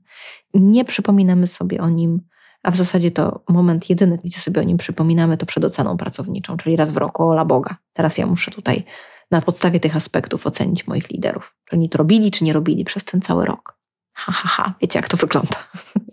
Nie 0.55 0.85
przypominamy 0.85 1.47
sobie 1.47 1.81
o 1.81 1.89
nim 1.89 2.21
a 2.63 2.71
w 2.71 2.77
zasadzie 2.77 3.11
to 3.11 3.43
moment 3.49 3.91
jedyny, 3.91 4.19
gdzie 4.25 4.41
sobie 4.41 4.61
o 4.61 4.65
nim 4.65 4.77
przypominamy, 4.77 5.37
to 5.37 5.47
przed 5.47 5.65
oceną 5.65 5.97
pracowniczą, 5.97 6.57
czyli 6.57 6.77
raz 6.77 6.93
w 6.93 6.97
roku, 6.97 7.29
ola 7.29 7.45
Boga. 7.45 7.77
Teraz 7.93 8.19
ja 8.19 8.27
muszę 8.27 8.51
tutaj 8.51 8.85
na 9.31 9.41
podstawie 9.41 9.81
tych 9.81 9.97
aspektów 9.97 10.47
ocenić 10.47 10.87
moich 10.87 11.11
liderów. 11.11 11.57
Czy 11.65 11.77
oni 11.77 11.89
to 11.89 11.99
robili, 11.99 12.31
czy 12.31 12.45
nie 12.45 12.53
robili 12.53 12.85
przez 12.85 13.05
ten 13.05 13.21
cały 13.21 13.47
rok. 13.47 13.79
Ha, 14.15 14.33
ha, 14.33 14.49
ha. 14.49 14.75
Wiecie, 14.81 14.99
jak 14.99 15.09
to 15.09 15.17
wygląda. 15.17 15.57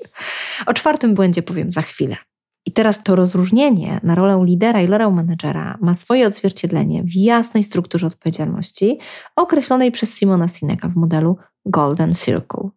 o 0.66 0.74
czwartym 0.74 1.16
błędzie 1.16 1.44
powiem 1.44 1.72
za 1.72 1.82
chwilę. 1.82 2.18
I 2.66 2.72
teraz 2.72 3.04
to 3.04 3.16
rozróżnienie 3.16 4.00
na 4.04 4.16
rolę 4.16 4.44
lidera 4.46 4.82
i 4.82 4.88
rolę 4.88 5.12
menedżera 5.12 5.78
ma 5.82 5.96
swoje 5.96 6.28
odzwierciedlenie 6.28 7.04
w 7.04 7.16
jasnej 7.16 7.64
strukturze 7.64 8.08
odpowiedzialności 8.08 9.00
określonej 9.36 9.92
przez 9.92 10.18
Simona 10.18 10.48
Sineka 10.48 10.88
w 10.88 10.96
modelu 10.96 11.38
Golden 11.66 12.14
Circle. 12.14 12.70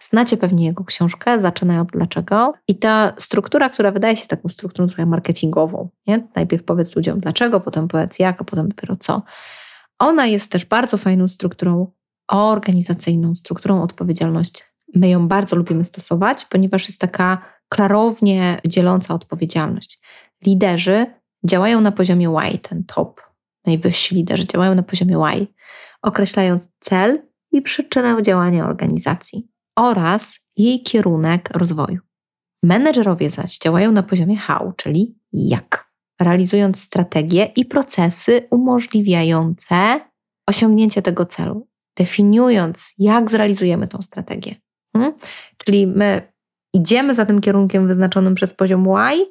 Znacie 0.00 0.36
pewnie 0.36 0.66
jego 0.66 0.84
książkę, 0.84 1.40
zaczynają 1.40 1.82
od 1.82 1.88
dlaczego. 1.88 2.52
I 2.68 2.78
ta 2.78 3.12
struktura, 3.18 3.68
która 3.68 3.90
wydaje 3.90 4.16
się 4.16 4.26
taką 4.26 4.48
strukturą 4.48 4.86
trochę 4.86 5.06
marketingową, 5.06 5.88
nie? 6.06 6.28
najpierw 6.36 6.64
powiedz 6.64 6.96
ludziom 6.96 7.20
dlaczego, 7.20 7.60
potem 7.60 7.88
powiedz 7.88 8.18
jak, 8.18 8.40
a 8.40 8.44
potem 8.44 8.68
dopiero 8.68 8.96
co. 8.96 9.22
Ona 9.98 10.26
jest 10.26 10.50
też 10.50 10.64
bardzo 10.64 10.96
fajną 10.96 11.28
strukturą 11.28 11.92
organizacyjną, 12.28 13.34
strukturą 13.34 13.82
odpowiedzialności. 13.82 14.62
My 14.94 15.08
ją 15.08 15.28
bardzo 15.28 15.56
lubimy 15.56 15.84
stosować, 15.84 16.44
ponieważ 16.44 16.88
jest 16.88 17.00
taka 17.00 17.42
klarownie 17.68 18.60
dzieląca 18.66 19.14
odpowiedzialność. 19.14 20.00
Liderzy 20.46 21.06
działają 21.46 21.80
na 21.80 21.92
poziomie 21.92 22.30
Y, 22.54 22.58
ten 22.58 22.84
top, 22.84 23.20
najwyżsi 23.66 24.14
liderzy 24.14 24.46
działają 24.46 24.74
na 24.74 24.82
poziomie 24.82 25.18
Y, 25.18 25.46
określając 26.02 26.68
cel 26.80 27.22
i 27.52 27.62
przyczynę 27.62 28.22
działania 28.22 28.66
organizacji 28.66 29.48
oraz 29.78 30.38
jej 30.56 30.82
kierunek 30.82 31.50
rozwoju. 31.54 31.98
Menedżerowie 32.62 33.30
zaś 33.30 33.58
działają 33.58 33.92
na 33.92 34.02
poziomie 34.02 34.36
how, 34.36 34.72
czyli 34.76 35.18
jak, 35.32 35.90
realizując 36.20 36.80
strategie 36.80 37.44
i 37.56 37.64
procesy 37.64 38.46
umożliwiające 38.50 40.00
osiągnięcie 40.48 41.02
tego 41.02 41.26
celu, 41.26 41.68
definiując, 41.96 42.92
jak 42.98 43.30
zrealizujemy 43.30 43.88
tą 43.88 44.02
strategię. 44.02 44.54
Hmm? 44.96 45.14
Czyli 45.58 45.86
my 45.86 46.32
idziemy 46.74 47.14
za 47.14 47.26
tym 47.26 47.40
kierunkiem 47.40 47.88
wyznaczonym 47.88 48.34
przez 48.34 48.54
poziom 48.54 48.86
Y, 48.88 49.26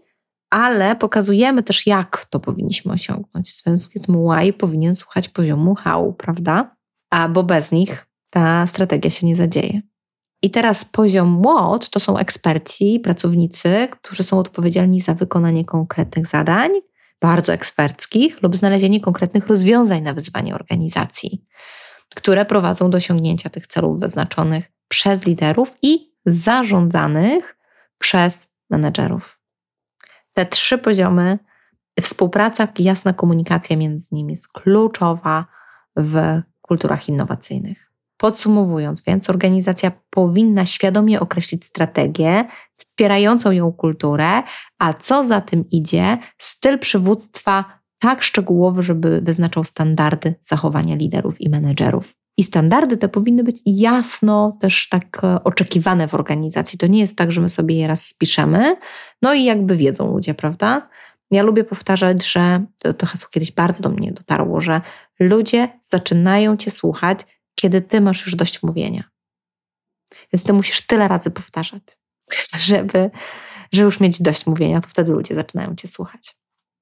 ale 0.50 0.96
pokazujemy 0.96 1.64
też, 1.64 1.88
jak 1.88 2.26
to 2.26 2.40
powinniśmy 2.40 2.94
osiągnąć. 2.94 3.54
W 3.54 3.64
związku 3.64 4.00
z 4.00 4.02
tym 4.02 4.16
Y 4.16 4.54
powinien 4.54 4.96
słuchać 4.96 5.30
poziomu 5.30 5.76
how, 5.76 6.14
prawda? 6.14 6.76
A 7.12 7.30
bo 7.30 7.44
bez 7.44 7.72
nich 7.72 8.08
ta 8.30 8.68
strategia 8.68 9.10
się 9.10 9.28
nie 9.28 9.36
zadzieje. 9.36 9.82
I 10.42 10.52
teraz 10.52 10.86
poziom 10.86 11.42
WOT 11.42 11.90
to 11.90 12.00
są 12.00 12.18
eksperci, 12.18 13.00
pracownicy, 13.00 13.88
którzy 13.92 14.24
są 14.24 14.40
odpowiedzialni 14.40 15.02
za 15.02 15.14
wykonanie 15.14 15.66
konkretnych 15.66 16.28
zadań, 16.28 16.72
bardzo 17.22 17.54
eksperckich, 17.54 18.42
lub 18.42 18.56
znalezienie 18.56 19.00
konkretnych 19.00 19.48
rozwiązań 19.48 20.02
na 20.02 20.14
wyzwanie 20.14 20.56
organizacji, 20.56 21.46
które 22.16 22.46
prowadzą 22.46 22.90
do 22.90 22.98
osiągnięcia 22.98 23.50
tych 23.50 23.68
celów 23.68 24.00
wyznaczonych 24.00 24.72
przez 24.88 25.26
liderów 25.26 25.76
i 25.82 26.14
zarządzanych 26.26 27.58
przez 27.98 28.48
menedżerów. 28.70 29.42
Te 30.34 30.46
trzy 30.46 30.78
poziomy, 30.78 31.40
współpraca 32.02 32.68
i 32.80 32.84
jasna 32.84 33.14
komunikacja 33.14 33.78
między 33.78 34.06
nimi 34.12 34.34
jest 34.34 34.48
kluczowa 34.48 35.46
w 35.96 36.42
kulturach 36.62 37.10
innowacyjnych. 37.10 37.87
Podsumowując 38.18 39.04
więc, 39.08 39.30
organizacja 39.30 39.92
powinna 40.10 40.66
świadomie 40.66 41.20
określić 41.20 41.66
strategię 41.66 42.46
wspierającą 42.78 43.52
ją 43.52 43.72
kulturę, 43.72 44.44
a 44.80 44.94
co 44.94 45.24
za 45.24 45.42
tym 45.42 45.64
idzie, 45.72 46.18
styl 46.38 46.80
przywództwa 46.80 47.66
tak 48.00 48.24
szczegółowy, 48.24 48.84
żeby 48.84 49.22
wyznaczał 49.22 49.64
standardy 49.64 50.36
zachowania 50.42 50.96
liderów 50.96 51.42
i 51.42 51.50
menedżerów. 51.50 52.16
I 52.38 52.44
standardy 52.44 52.98
te 52.98 53.10
powinny 53.10 53.44
być 53.44 53.62
jasno 53.66 54.58
też 54.62 54.90
tak 54.90 55.22
e, 55.24 55.44
oczekiwane 55.44 56.08
w 56.08 56.14
organizacji. 56.14 56.80
To 56.80 56.88
nie 56.88 57.00
jest 57.00 57.16
tak, 57.16 57.32
że 57.32 57.42
my 57.42 57.50
sobie 57.50 57.76
je 57.76 57.88
raz 57.88 58.06
spiszemy, 58.06 58.76
no 59.22 59.34
i 59.34 59.44
jakby 59.44 59.78
wiedzą 59.78 60.14
ludzie, 60.14 60.34
prawda? 60.34 60.90
Ja 61.32 61.44
lubię 61.44 61.64
powtarzać, 61.64 62.32
że 62.32 62.66
to, 62.80 62.94
to 62.94 63.06
hasło 63.06 63.30
kiedyś 63.32 63.52
bardzo 63.52 63.84
do 63.84 63.90
mnie 63.90 64.12
dotarło, 64.12 64.62
że 64.62 64.82
ludzie 65.20 65.70
zaczynają 65.92 66.58
cię 66.58 66.72
słuchać, 66.72 67.20
kiedy 67.62 67.82
ty 67.82 68.02
masz 68.02 68.26
już 68.26 68.36
dość 68.36 68.64
mówienia. 68.64 69.04
Więc 70.34 70.44
ty 70.44 70.54
musisz 70.54 70.82
tyle 70.82 71.08
razy 71.08 71.32
powtarzać, 71.32 71.84
żeby, 72.58 73.10
żeby 73.74 73.84
już 73.86 74.00
mieć 74.00 74.22
dość 74.22 74.46
mówienia, 74.46 74.82
to 74.82 74.88
wtedy 74.88 75.12
ludzie 75.12 75.36
zaczynają 75.36 75.76
cię 75.76 75.88
słuchać. 75.88 76.36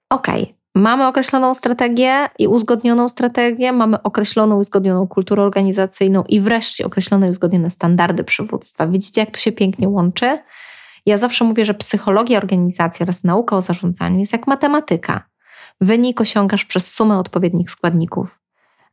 Okej, 0.10 0.44
okay. 0.44 0.56
mamy 0.76 1.08
określoną 1.08 1.54
strategię 1.54 2.30
i 2.40 2.48
uzgodnioną 2.48 3.10
strategię, 3.10 3.72
mamy 3.72 4.04
określoną 4.04 4.58
i 4.58 4.60
uzgodnioną 4.60 5.08
kulturę 5.08 5.44
organizacyjną 5.44 6.24
i 6.30 6.42
wreszcie 6.42 6.86
określone 6.86 7.28
i 7.28 7.32
uzgodnione 7.32 7.70
standardy 7.70 8.24
przywództwa. 8.24 8.88
Widzicie, 8.88 9.22
jak 9.22 9.32
to 9.32 9.40
się 9.40 9.52
pięknie 9.52 9.90
łączy? 9.90 10.40
Ja 11.06 11.18
zawsze 11.18 11.46
mówię, 11.46 11.66
że 11.66 11.74
psychologia 11.74 12.38
organizacji 12.38 13.04
oraz 13.04 13.24
nauka 13.24 13.56
o 13.56 13.62
zarządzaniu 13.62 14.20
jest 14.20 14.34
jak 14.34 14.48
matematyka. 14.48 15.30
Wynik 15.82 16.22
osiągasz 16.22 16.66
przez 16.66 16.92
sumę 16.92 17.20
odpowiednich 17.20 17.72
składników. 17.72 18.45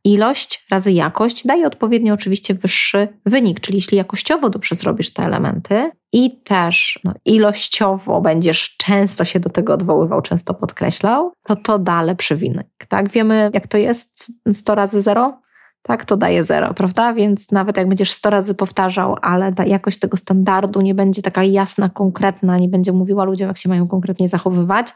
Ilość 0.05 0.65
razy 0.71 0.91
jakość 0.91 1.47
daje 1.47 1.67
odpowiednio 1.67 2.13
oczywiście 2.13 2.53
wyższy 2.53 3.07
wynik, 3.25 3.59
czyli 3.59 3.77
jeśli 3.77 3.97
jakościowo 3.97 4.49
dobrze 4.49 4.75
zrobisz 4.75 5.13
te 5.13 5.23
elementy 5.23 5.91
i 6.13 6.41
też 6.43 6.99
no, 7.03 7.13
ilościowo 7.25 8.21
będziesz 8.21 8.77
często 8.77 9.25
się 9.25 9.39
do 9.39 9.49
tego 9.49 9.73
odwoływał, 9.73 10.21
często 10.21 10.53
podkreślał, 10.53 11.33
to 11.43 11.55
to 11.55 11.79
da 11.79 12.01
lepszy 12.01 12.35
wynik. 12.35 12.67
Tak? 12.87 13.09
Wiemy, 13.09 13.51
jak 13.53 13.67
to 13.67 13.77
jest 13.77 14.31
100 14.53 14.75
razy 14.75 15.01
0? 15.01 15.41
Tak, 15.81 16.05
to 16.05 16.17
daje 16.17 16.43
0, 16.43 16.73
prawda? 16.73 17.13
Więc 17.13 17.51
nawet 17.51 17.77
jak 17.77 17.87
będziesz 17.87 18.11
100 18.11 18.29
razy 18.29 18.55
powtarzał, 18.55 19.17
ale 19.21 19.51
jakość 19.65 19.99
tego 19.99 20.17
standardu 20.17 20.81
nie 20.81 20.95
będzie 20.95 21.21
taka 21.21 21.43
jasna, 21.43 21.89
konkretna, 21.89 22.57
nie 22.57 22.67
będzie 22.67 22.91
mówiła 22.91 23.23
ludziom, 23.23 23.47
jak 23.47 23.57
się 23.57 23.69
mają 23.69 23.87
konkretnie 23.87 24.29
zachowywać, 24.29 24.87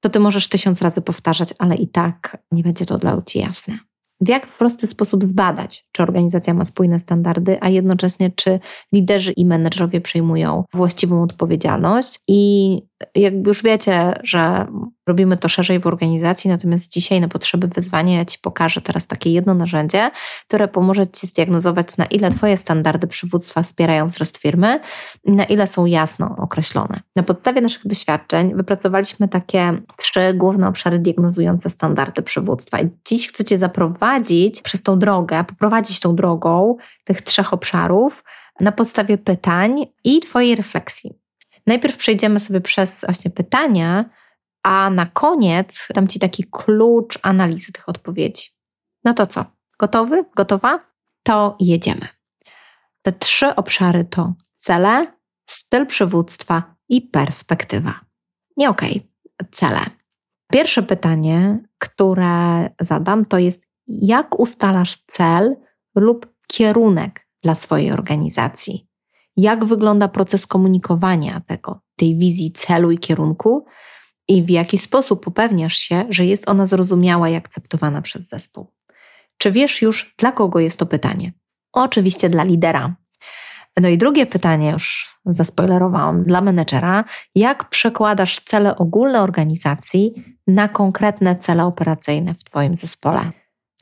to 0.00 0.08
ty 0.08 0.20
możesz 0.20 0.48
tysiąc 0.48 0.82
razy 0.82 1.02
powtarzać, 1.02 1.54
ale 1.58 1.74
i 1.74 1.88
tak 1.88 2.36
nie 2.52 2.62
będzie 2.62 2.86
to 2.86 2.98
dla 2.98 3.14
ludzi 3.14 3.38
jasne. 3.38 3.89
W 4.20 4.28
jak 4.28 4.46
w 4.46 4.58
prosty 4.58 4.86
sposób 4.86 5.24
zbadać, 5.24 5.86
czy 5.92 6.02
organizacja 6.02 6.54
ma 6.54 6.64
spójne 6.64 7.00
standardy, 7.00 7.58
a 7.60 7.68
jednocześnie 7.68 8.30
czy 8.30 8.60
liderzy 8.92 9.32
i 9.32 9.44
menedżerowie 9.44 10.00
przejmują 10.00 10.64
właściwą 10.74 11.22
odpowiedzialność. 11.22 12.20
I 12.28 12.78
jakby 13.14 13.50
już 13.50 13.62
wiecie, 13.62 14.20
że 14.22 14.66
robimy 15.10 15.36
to 15.36 15.48
szerzej 15.48 15.80
w 15.80 15.86
organizacji, 15.86 16.50
natomiast 16.50 16.92
dzisiaj 16.92 17.20
na 17.20 17.28
potrzeby 17.28 17.68
wyzwania 17.68 18.16
ja 18.18 18.24
Ci 18.24 18.38
pokażę 18.38 18.80
teraz 18.80 19.06
takie 19.06 19.32
jedno 19.32 19.54
narzędzie, 19.54 20.10
które 20.48 20.68
pomoże 20.68 21.06
Ci 21.06 21.26
zdiagnozować, 21.26 21.96
na 21.96 22.06
ile 22.06 22.30
Twoje 22.30 22.56
standardy 22.56 23.06
przywództwa 23.06 23.62
wspierają 23.62 24.06
wzrost 24.06 24.36
firmy, 24.36 24.80
na 25.26 25.44
ile 25.44 25.66
są 25.66 25.86
jasno 25.86 26.36
określone. 26.38 27.00
Na 27.16 27.22
podstawie 27.22 27.60
naszych 27.60 27.86
doświadczeń 27.86 28.54
wypracowaliśmy 28.54 29.28
takie 29.28 29.82
trzy 29.96 30.34
główne 30.34 30.68
obszary 30.68 30.98
diagnozujące 30.98 31.70
standardy 31.70 32.22
przywództwa. 32.22 32.80
I 32.80 32.90
dziś 33.08 33.28
chcę 33.28 33.44
Cię 33.44 33.58
zaprowadzić 33.58 34.62
przez 34.62 34.82
tą 34.82 34.98
drogę, 34.98 35.44
poprowadzić 35.44 36.00
tą 36.00 36.16
drogą 36.16 36.76
tych 37.04 37.22
trzech 37.22 37.52
obszarów 37.52 38.24
na 38.60 38.72
podstawie 38.72 39.18
pytań 39.18 39.86
i 40.04 40.20
Twojej 40.20 40.56
refleksji. 40.56 41.14
Najpierw 41.66 41.96
przejdziemy 41.96 42.40
sobie 42.40 42.60
przez 42.60 43.00
właśnie 43.04 43.30
pytania, 43.30 44.04
a 44.62 44.90
na 44.90 45.06
koniec 45.06 45.88
dam 45.94 46.08
Ci 46.08 46.18
taki 46.18 46.44
klucz 46.50 47.18
analizy 47.22 47.72
tych 47.72 47.88
odpowiedzi. 47.88 48.48
No 49.04 49.14
to 49.14 49.26
co? 49.26 49.44
Gotowy? 49.78 50.24
Gotowa? 50.36 50.80
To 51.22 51.56
jedziemy. 51.60 52.08
Te 53.02 53.12
trzy 53.12 53.54
obszary 53.54 54.04
to 54.04 54.34
cele, 54.54 55.06
styl 55.46 55.86
przywództwa 55.86 56.74
i 56.88 57.02
perspektywa. 57.02 58.00
Nie 58.56 58.70
okej, 58.70 59.10
okay. 59.38 59.50
cele. 59.50 59.80
Pierwsze 60.52 60.82
pytanie, 60.82 61.58
które 61.78 62.70
zadam, 62.80 63.24
to 63.24 63.38
jest: 63.38 63.62
jak 63.86 64.40
ustalasz 64.40 64.96
cel 65.06 65.56
lub 65.96 66.26
kierunek 66.46 67.28
dla 67.42 67.54
swojej 67.54 67.92
organizacji? 67.92 68.86
Jak 69.36 69.64
wygląda 69.64 70.08
proces 70.08 70.46
komunikowania 70.46 71.40
tego, 71.46 71.80
tej 71.96 72.16
wizji, 72.16 72.52
celu 72.52 72.90
i 72.90 72.98
kierunku? 72.98 73.66
I 74.30 74.42
w 74.42 74.50
jaki 74.50 74.78
sposób 74.78 75.26
upewniasz 75.26 75.76
się, 75.76 76.04
że 76.08 76.24
jest 76.24 76.48
ona 76.48 76.66
zrozumiała 76.66 77.28
i 77.28 77.34
akceptowana 77.34 78.02
przez 78.02 78.28
zespół? 78.28 78.72
Czy 79.38 79.50
wiesz 79.50 79.82
już, 79.82 80.14
dla 80.18 80.32
kogo 80.32 80.60
jest 80.60 80.78
to 80.78 80.86
pytanie? 80.86 81.32
Oczywiście 81.72 82.28
dla 82.28 82.44
lidera, 82.44 82.96
no 83.80 83.88
i 83.88 83.98
drugie 83.98 84.26
pytanie, 84.26 84.70
już 84.70 85.16
zaspoilerowałam, 85.26 86.24
dla 86.24 86.40
menedżera. 86.40 87.04
Jak 87.34 87.68
przekładasz 87.68 88.40
cele 88.44 88.76
ogólne 88.76 89.22
organizacji 89.22 90.24
na 90.46 90.68
konkretne 90.68 91.36
cele 91.36 91.64
operacyjne 91.64 92.34
w 92.34 92.44
Twoim 92.44 92.76
zespole? 92.76 93.32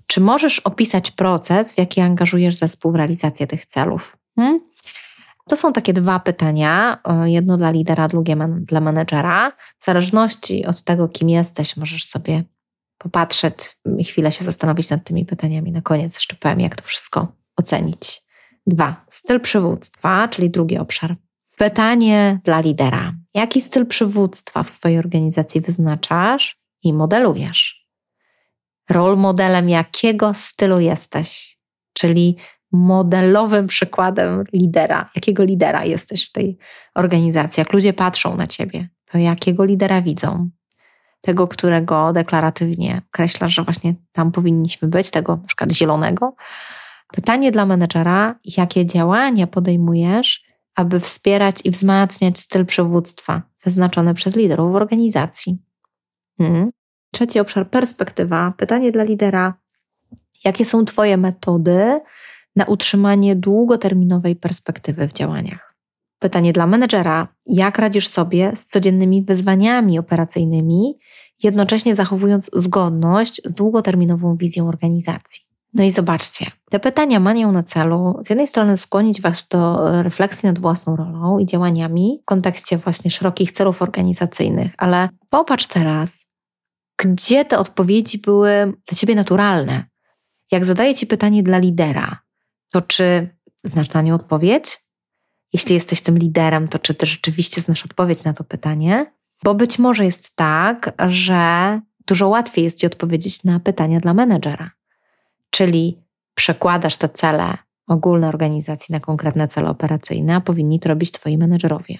Czy 0.06 0.20
możesz 0.20 0.60
opisać 0.60 1.10
proces, 1.10 1.74
w 1.74 1.78
jaki 1.78 2.00
angażujesz 2.00 2.56
zespół 2.56 2.92
w 2.92 2.94
realizację 2.94 3.46
tych 3.46 3.66
celów? 3.66 4.16
Hmm? 4.36 4.60
To 5.48 5.56
są 5.56 5.72
takie 5.72 5.92
dwa 5.92 6.20
pytania, 6.20 6.98
jedno 7.24 7.56
dla 7.56 7.70
lidera, 7.70 8.08
drugie 8.08 8.36
dla 8.60 8.80
menedżera. 8.80 9.52
W 9.78 9.84
zależności 9.84 10.66
od 10.66 10.82
tego, 10.82 11.08
kim 11.08 11.28
jesteś, 11.28 11.76
możesz 11.76 12.04
sobie 12.04 12.44
popatrzeć 12.98 13.54
i 13.98 14.04
chwilę 14.04 14.32
się 14.32 14.44
zastanowić 14.44 14.90
nad 14.90 15.04
tymi 15.04 15.24
pytaniami. 15.24 15.72
Na 15.72 15.82
koniec 15.82 16.14
jeszcze 16.14 16.36
powiem, 16.36 16.60
jak 16.60 16.76
to 16.76 16.84
wszystko 16.84 17.32
ocenić. 17.56 18.22
Dwa, 18.66 19.04
styl 19.10 19.40
przywództwa, 19.40 20.28
czyli 20.28 20.50
drugi 20.50 20.78
obszar. 20.78 21.16
Pytanie 21.56 22.40
dla 22.44 22.60
lidera. 22.60 23.14
Jaki 23.34 23.60
styl 23.60 23.86
przywództwa 23.86 24.62
w 24.62 24.70
swojej 24.70 24.98
organizacji 24.98 25.60
wyznaczasz 25.60 26.56
i 26.82 26.92
modelujesz? 26.92 27.88
Rol 28.90 29.16
modelem 29.16 29.68
jakiego 29.68 30.34
stylu 30.34 30.80
jesteś? 30.80 31.58
Czyli 31.92 32.36
modelowym 32.72 33.66
przykładem 33.66 34.44
lidera. 34.52 35.06
Jakiego 35.14 35.44
lidera 35.44 35.84
jesteś 35.84 36.26
w 36.26 36.32
tej 36.32 36.58
organizacji? 36.94 37.60
Jak 37.60 37.72
ludzie 37.72 37.92
patrzą 37.92 38.36
na 38.36 38.46
ciebie, 38.46 38.88
to 39.12 39.18
jakiego 39.18 39.64
lidera 39.64 40.02
widzą? 40.02 40.50
Tego, 41.20 41.48
którego 41.48 42.12
deklaratywnie 42.12 43.02
określasz, 43.08 43.54
że 43.54 43.62
właśnie 43.62 43.94
tam 44.12 44.32
powinniśmy 44.32 44.88
być, 44.88 45.10
tego 45.10 45.36
na 45.36 45.46
przykład 45.46 45.72
zielonego, 45.72 46.34
Pytanie 47.12 47.52
dla 47.52 47.66
menedżera: 47.66 48.34
jakie 48.56 48.86
działania 48.86 49.46
podejmujesz, 49.46 50.44
aby 50.74 51.00
wspierać 51.00 51.56
i 51.64 51.70
wzmacniać 51.70 52.38
styl 52.38 52.66
przywództwa 52.66 53.42
wyznaczony 53.64 54.14
przez 54.14 54.36
liderów 54.36 54.72
w 54.72 54.76
organizacji? 54.76 55.58
Hmm. 56.38 56.70
Trzeci 57.12 57.40
obszar 57.40 57.70
perspektywa. 57.70 58.52
Pytanie 58.56 58.92
dla 58.92 59.02
lidera: 59.02 59.54
jakie 60.44 60.64
są 60.64 60.84
Twoje 60.84 61.16
metody 61.16 62.00
na 62.58 62.64
utrzymanie 62.64 63.36
długoterminowej 63.36 64.36
perspektywy 64.36 65.08
w 65.08 65.12
działaniach? 65.12 65.74
Pytanie 66.18 66.52
dla 66.52 66.66
menedżera: 66.66 67.28
jak 67.46 67.78
radzisz 67.78 68.08
sobie 68.08 68.52
z 68.56 68.64
codziennymi 68.64 69.22
wyzwaniami 69.22 69.98
operacyjnymi, 69.98 70.98
jednocześnie 71.42 71.94
zachowując 71.94 72.50
zgodność 72.52 73.40
z 73.44 73.52
długoterminową 73.52 74.36
wizją 74.36 74.68
organizacji? 74.68 75.42
No 75.74 75.84
i 75.84 75.90
zobaczcie, 75.90 76.46
te 76.70 76.80
pytania 76.80 77.20
mają 77.20 77.52
na 77.52 77.62
celu 77.62 78.20
z 78.24 78.30
jednej 78.30 78.46
strony 78.46 78.76
skłonić 78.76 79.20
Was 79.20 79.46
do 79.50 79.88
refleksji 80.02 80.46
nad 80.46 80.58
własną 80.58 80.96
rolą 80.96 81.38
i 81.38 81.46
działaniami 81.46 82.20
w 82.22 82.24
kontekście 82.24 82.76
właśnie 82.76 83.10
szerokich 83.10 83.52
celów 83.52 83.82
organizacyjnych, 83.82 84.74
ale 84.78 85.08
popatrz 85.30 85.66
teraz, 85.66 86.26
gdzie 87.02 87.44
te 87.44 87.58
odpowiedzi 87.58 88.18
były 88.18 88.50
dla 88.86 88.96
Ciebie 88.96 89.14
naturalne. 89.14 89.84
Jak 90.52 90.64
zadaję 90.64 90.94
Ci 90.94 91.06
pytanie 91.06 91.42
dla 91.42 91.58
lidera, 91.58 92.18
to 92.70 92.82
czy 92.82 93.36
znasz 93.64 93.92
na 93.92 94.02
nie 94.02 94.14
odpowiedź? 94.14 94.78
Jeśli 95.52 95.74
jesteś 95.74 96.00
tym 96.00 96.18
liderem, 96.18 96.68
to 96.68 96.78
czy 96.78 96.94
Ty 96.94 97.06
rzeczywiście 97.06 97.60
znasz 97.60 97.84
odpowiedź 97.84 98.24
na 98.24 98.32
to 98.32 98.44
pytanie? 98.44 99.12
Bo 99.44 99.54
być 99.54 99.78
może 99.78 100.04
jest 100.04 100.36
tak, 100.36 100.92
że 101.06 101.80
dużo 102.06 102.28
łatwiej 102.28 102.64
jest 102.64 102.78
Ci 102.78 102.86
odpowiedzieć 102.86 103.44
na 103.44 103.60
pytania 103.60 104.00
dla 104.00 104.14
menedżera 104.14 104.70
czyli 105.50 106.02
przekładasz 106.34 106.96
te 106.96 107.08
cele 107.08 107.56
ogólne 107.86 108.28
organizacji 108.28 108.92
na 108.92 109.00
konkretne 109.00 109.48
cele 109.48 109.70
operacyjne, 109.70 110.34
a 110.34 110.40
powinni 110.40 110.80
to 110.80 110.88
robić 110.88 111.12
Twoi 111.12 111.38
menedżerowie. 111.38 111.98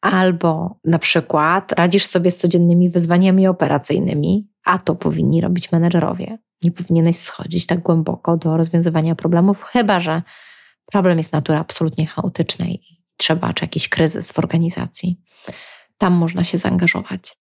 Albo 0.00 0.78
na 0.84 0.98
przykład 0.98 1.72
radzisz 1.72 2.06
sobie 2.06 2.30
z 2.30 2.38
codziennymi 2.38 2.90
wyzwaniami 2.90 3.46
operacyjnymi, 3.46 4.47
a 4.68 4.78
to 4.78 4.94
powinni 4.94 5.40
robić 5.40 5.72
menedżerowie. 5.72 6.38
Nie 6.62 6.72
powinieneś 6.72 7.16
schodzić 7.16 7.66
tak 7.66 7.80
głęboko 7.80 8.36
do 8.36 8.56
rozwiązywania 8.56 9.14
problemów, 9.14 9.62
chyba 9.62 10.00
że 10.00 10.22
problem 10.86 11.18
jest 11.18 11.32
natury 11.32 11.58
absolutnie 11.58 12.06
chaotycznej 12.06 12.74
i 12.74 13.02
trzeba, 13.16 13.52
czy 13.52 13.64
jakiś 13.64 13.88
kryzys 13.88 14.32
w 14.32 14.38
organizacji. 14.38 15.20
Tam 15.98 16.12
można 16.12 16.44
się 16.44 16.58
zaangażować. 16.58 17.36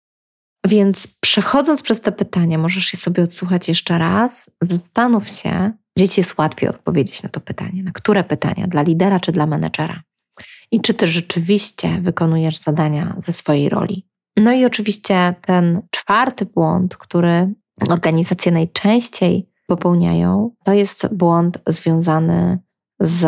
Więc 0.66 1.08
przechodząc 1.20 1.82
przez 1.82 2.00
te 2.00 2.12
pytania, 2.12 2.58
możesz 2.58 2.92
je 2.92 2.98
sobie 2.98 3.22
odsłuchać 3.22 3.68
jeszcze 3.68 3.98
raz. 3.98 4.50
Zastanów 4.60 5.28
się, 5.28 5.72
gdzie 5.96 6.08
ci 6.08 6.20
jest 6.20 6.38
łatwiej 6.38 6.68
odpowiedzieć 6.68 7.22
na 7.22 7.28
to 7.28 7.40
pytanie. 7.40 7.82
Na 7.82 7.92
które 7.92 8.24
pytania? 8.24 8.66
Dla 8.66 8.82
lidera 8.82 9.20
czy 9.20 9.32
dla 9.32 9.46
menedżera? 9.46 10.02
I 10.70 10.80
czy 10.80 10.94
ty 10.94 11.06
rzeczywiście 11.06 12.00
wykonujesz 12.00 12.58
zadania 12.58 13.16
ze 13.18 13.32
swojej 13.32 13.68
roli? 13.68 14.06
No 14.36 14.52
i 14.52 14.64
oczywiście 14.64 15.34
ten 15.40 15.82
czwarty 15.90 16.46
błąd, 16.46 16.96
który 16.96 17.54
organizacje 17.90 18.52
najczęściej 18.52 19.50
popełniają, 19.66 20.50
to 20.64 20.72
jest 20.72 21.08
błąd 21.12 21.58
związany 21.66 22.58
z 23.00 23.26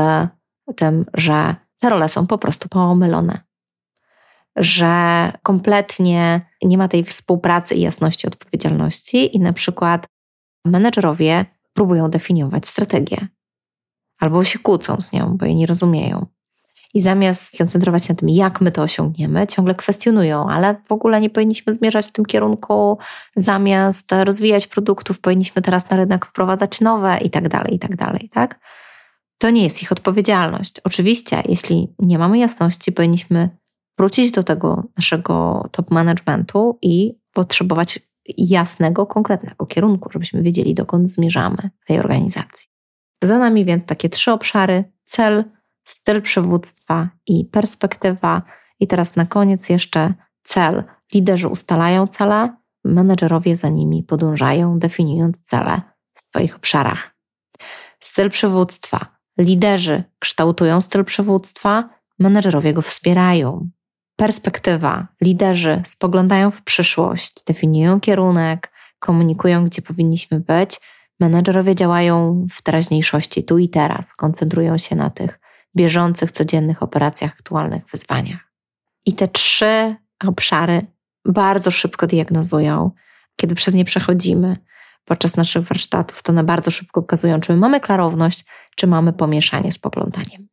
tym, 0.76 1.04
że 1.14 1.56
te 1.80 1.90
role 1.90 2.08
są 2.08 2.26
po 2.26 2.38
prostu 2.38 2.68
pomylone 2.68 3.48
że 4.58 5.32
kompletnie 5.42 6.40
nie 6.62 6.78
ma 6.78 6.88
tej 6.88 7.04
współpracy 7.04 7.74
i 7.74 7.80
jasności 7.80 8.26
odpowiedzialności, 8.26 9.36
i 9.36 9.40
na 9.40 9.52
przykład 9.52 10.06
menedżerowie 10.64 11.46
próbują 11.72 12.10
definiować 12.10 12.66
strategię 12.66 13.28
albo 14.18 14.44
się 14.44 14.58
kłócą 14.58 15.00
z 15.00 15.12
nią, 15.12 15.36
bo 15.36 15.46
jej 15.46 15.54
nie 15.54 15.66
rozumieją. 15.66 16.26
I 16.94 17.00
zamiast 17.00 17.58
koncentrować 17.58 18.04
się 18.04 18.12
na 18.12 18.18
tym, 18.18 18.28
jak 18.28 18.60
my 18.60 18.72
to 18.72 18.82
osiągniemy, 18.82 19.46
ciągle 19.46 19.74
kwestionują, 19.74 20.48
ale 20.48 20.76
w 20.88 20.92
ogóle 20.92 21.20
nie 21.20 21.30
powinniśmy 21.30 21.74
zmierzać 21.74 22.06
w 22.06 22.12
tym 22.12 22.24
kierunku, 22.24 22.98
zamiast 23.36 24.12
rozwijać 24.12 24.66
produktów, 24.66 25.20
powinniśmy 25.20 25.62
teraz 25.62 25.90
na 25.90 25.96
rynek 25.96 26.26
wprowadzać 26.26 26.80
nowe 26.80 27.18
i 27.18 27.30
tak 27.30 27.48
dalej, 27.48 27.74
i 27.74 27.78
tak 27.78 27.96
dalej, 27.96 28.30
tak? 28.32 28.60
To 29.38 29.50
nie 29.50 29.64
jest 29.64 29.82
ich 29.82 29.92
odpowiedzialność. 29.92 30.80
Oczywiście, 30.84 31.42
jeśli 31.48 31.94
nie 31.98 32.18
mamy 32.18 32.38
jasności, 32.38 32.92
powinniśmy 32.92 33.48
wrócić 33.98 34.30
do 34.30 34.42
tego 34.42 34.84
naszego 34.96 35.68
top 35.72 35.90
managementu 35.90 36.78
i 36.82 37.18
potrzebować 37.32 37.98
jasnego, 38.38 39.06
konkretnego 39.06 39.66
kierunku, 39.66 40.10
żebyśmy 40.12 40.42
wiedzieli, 40.42 40.74
dokąd 40.74 41.08
zmierzamy 41.08 41.70
w 41.80 41.86
tej 41.86 41.98
organizacji. 41.98 42.68
Za 43.22 43.38
nami 43.38 43.64
więc 43.64 43.84
takie 43.84 44.08
trzy 44.08 44.32
obszary: 44.32 44.84
cel, 45.04 45.44
styl 45.90 46.22
przywództwa 46.22 47.08
i 47.26 47.44
perspektywa. 47.44 48.42
I 48.80 48.86
teraz 48.86 49.16
na 49.16 49.26
koniec 49.26 49.68
jeszcze 49.68 50.14
cel. 50.42 50.84
Liderzy 51.14 51.48
ustalają 51.48 52.06
cele, 52.06 52.56
menedżerowie 52.84 53.56
za 53.56 53.68
nimi 53.68 54.02
podążają, 54.02 54.78
definiując 54.78 55.42
cele 55.42 55.82
w 56.14 56.30
Twoich 56.30 56.56
obszarach. 56.56 57.14
Styl 58.00 58.30
przywództwa. 58.30 59.06
Liderzy 59.38 60.04
kształtują 60.18 60.80
styl 60.80 61.04
przywództwa, 61.04 61.88
menedżerowie 62.18 62.72
go 62.72 62.82
wspierają. 62.82 63.70
Perspektywa. 64.16 65.06
Liderzy 65.20 65.82
spoglądają 65.84 66.50
w 66.50 66.62
przyszłość, 66.62 67.44
definiują 67.46 68.00
kierunek, 68.00 68.72
komunikują, 68.98 69.64
gdzie 69.64 69.82
powinniśmy 69.82 70.40
być. 70.40 70.80
Menedżerowie 71.20 71.74
działają 71.74 72.46
w 72.50 72.62
teraźniejszości, 72.62 73.44
tu 73.44 73.58
i 73.58 73.68
teraz, 73.68 74.14
koncentrują 74.14 74.78
się 74.78 74.96
na 74.96 75.10
tych 75.10 75.40
bieżących, 75.78 76.32
codziennych 76.32 76.82
operacjach, 76.82 77.32
aktualnych 77.32 77.86
wyzwaniach. 77.86 78.40
I 79.06 79.12
te 79.12 79.28
trzy 79.28 79.96
obszary 80.26 80.86
bardzo 81.24 81.70
szybko 81.70 82.06
diagnozują, 82.06 82.90
kiedy 83.36 83.54
przez 83.54 83.74
nie 83.74 83.84
przechodzimy 83.84 84.56
podczas 85.04 85.36
naszych 85.36 85.62
warsztatów, 85.62 86.22
to 86.22 86.32
one 86.32 86.44
bardzo 86.44 86.70
szybko 86.70 87.02
pokazują, 87.02 87.40
czy 87.40 87.52
my 87.52 87.58
mamy 87.58 87.80
klarowność, 87.80 88.44
czy 88.76 88.86
mamy 88.86 89.12
pomieszanie 89.12 89.72
z 89.72 89.78
poplątaniem. 89.78 90.48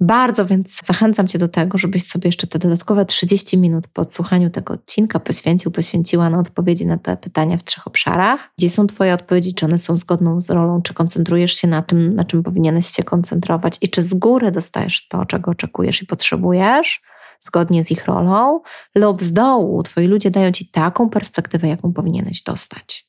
Bardzo 0.00 0.46
więc 0.46 0.80
zachęcam 0.84 1.26
Cię 1.26 1.38
do 1.38 1.48
tego, 1.48 1.78
żebyś 1.78 2.06
sobie 2.06 2.28
jeszcze 2.28 2.46
te 2.46 2.58
dodatkowe 2.58 3.04
30 3.04 3.58
minut 3.58 3.88
po 3.88 4.02
odsłuchaniu 4.02 4.50
tego 4.50 4.74
odcinka 4.74 5.20
poświęcił, 5.20 5.70
poświęciła 5.70 6.30
na 6.30 6.38
odpowiedzi 6.38 6.86
na 6.86 6.98
te 6.98 7.16
pytania 7.16 7.56
w 7.56 7.64
trzech 7.64 7.86
obszarach. 7.86 8.40
Gdzie 8.58 8.70
są 8.70 8.86
Twoje 8.86 9.14
odpowiedzi, 9.14 9.54
czy 9.54 9.66
one 9.66 9.78
są 9.78 9.96
zgodną 9.96 10.40
z 10.40 10.50
rolą, 10.50 10.82
czy 10.82 10.94
koncentrujesz 10.94 11.52
się 11.52 11.68
na 11.68 11.82
tym, 11.82 12.14
na 12.14 12.24
czym 12.24 12.42
powinieneś 12.42 12.86
się 12.86 13.02
koncentrować? 13.02 13.78
I 13.80 13.88
czy 13.88 14.02
z 14.02 14.14
góry 14.14 14.50
dostajesz 14.50 15.08
to, 15.08 15.26
czego 15.26 15.50
oczekujesz 15.50 16.02
i 16.02 16.06
potrzebujesz, 16.06 17.02
zgodnie 17.40 17.84
z 17.84 17.90
ich 17.90 18.04
rolą, 18.04 18.60
lub 18.94 19.22
z 19.22 19.32
dołu? 19.32 19.82
Twoi 19.82 20.06
ludzie 20.06 20.30
dają 20.30 20.52
Ci 20.52 20.70
taką 20.70 21.10
perspektywę, 21.10 21.68
jaką 21.68 21.92
powinieneś 21.92 22.42
dostać. 22.42 23.08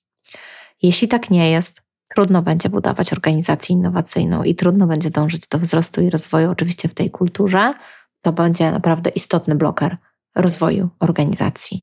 Jeśli 0.81 1.07
tak 1.07 1.29
nie 1.29 1.51
jest, 1.51 1.86
trudno 2.07 2.41
będzie 2.41 2.69
budować 2.69 3.13
organizację 3.13 3.75
innowacyjną 3.75 4.43
i 4.43 4.55
trudno 4.55 4.87
będzie 4.87 5.09
dążyć 5.09 5.47
do 5.47 5.57
wzrostu 5.57 6.01
i 6.01 6.09
rozwoju, 6.09 6.51
oczywiście 6.51 6.87
w 6.87 6.93
tej 6.93 7.11
kulturze. 7.11 7.73
To 8.21 8.33
będzie 8.33 8.71
naprawdę 8.71 9.09
istotny 9.09 9.55
bloker 9.55 9.97
rozwoju 10.35 10.89
organizacji. 10.99 11.79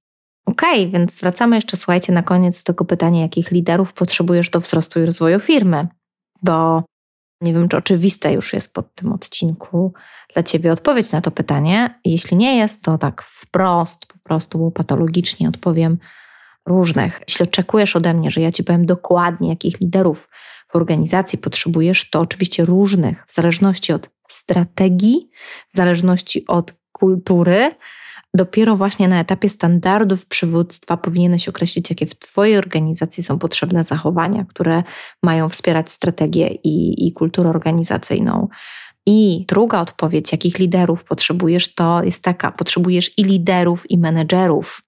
OK, 0.46 0.62
więc 0.88 1.20
wracamy 1.20 1.56
jeszcze, 1.56 1.76
słuchajcie, 1.76 2.12
na 2.12 2.22
koniec 2.22 2.62
do 2.62 2.64
tego 2.64 2.84
pytania, 2.84 3.20
jakich 3.20 3.50
liderów 3.50 3.92
potrzebujesz 3.92 4.50
do 4.50 4.60
wzrostu 4.60 5.00
i 5.00 5.06
rozwoju 5.06 5.40
firmy, 5.40 5.88
bo 6.42 6.84
nie 7.40 7.52
wiem, 7.52 7.68
czy 7.68 7.76
oczywiste 7.76 8.32
już 8.32 8.52
jest 8.52 8.72
pod 8.72 8.94
tym 8.94 9.12
odcinku 9.12 9.92
dla 10.34 10.42
Ciebie 10.42 10.72
odpowiedź 10.72 11.12
na 11.12 11.20
to 11.20 11.30
pytanie. 11.30 12.00
Jeśli 12.04 12.37
nie 12.37 12.56
jest, 12.56 12.82
to 12.82 12.98
tak 12.98 13.22
wprost, 13.22 14.06
po 14.06 14.18
prostu 14.22 14.70
patologicznie 14.70 15.48
odpowiem 15.48 15.98
różnych. 16.66 17.20
Jeśli 17.29 17.42
oczekujesz 17.42 17.96
ode 17.96 18.14
mnie, 18.14 18.31
że 18.31 18.40
ja 18.40 18.53
Ci 18.53 18.64
powiem 18.64 18.87
dokładnie, 18.87 19.48
jakich 19.48 19.81
liderów 19.81 20.29
w 20.68 20.77
organizacji 20.77 21.38
potrzebujesz, 21.38 22.11
to 22.11 22.20
oczywiście 22.20 22.64
różnych, 22.64 23.24
w 23.27 23.33
zależności 23.33 23.92
od 23.92 24.11
strategii, 24.29 25.31
w 25.72 25.77
zależności 25.77 26.46
od 26.46 26.74
kultury. 26.92 27.70
Dopiero 28.35 28.77
właśnie 28.77 29.09
na 29.09 29.20
etapie 29.20 29.48
standardów 29.48 30.27
przywództwa 30.27 30.96
powinieneś 30.96 31.48
określić, 31.48 31.90
jakie 31.90 32.07
w 32.07 32.18
Twojej 32.18 32.59
organizacji 32.59 33.22
są 33.22 33.38
potrzebne 33.38 33.85
zachowania, 33.85 34.44
które 34.44 34.83
mają 35.22 35.48
wspierać 35.48 35.90
strategię 35.90 36.48
i, 36.48 37.07
i 37.07 37.12
kulturę 37.12 37.50
organizacyjną. 37.50 38.48
I 39.07 39.44
druga 39.48 39.81
odpowiedź, 39.81 40.33
jakich 40.33 40.59
liderów 40.59 41.05
potrzebujesz, 41.05 41.74
to 41.74 42.03
jest 42.03 42.22
taka: 42.22 42.53
potrzebujesz 42.53 43.18
i 43.18 43.24
liderów, 43.24 43.90
i 43.90 43.98
menedżerów 43.98 44.83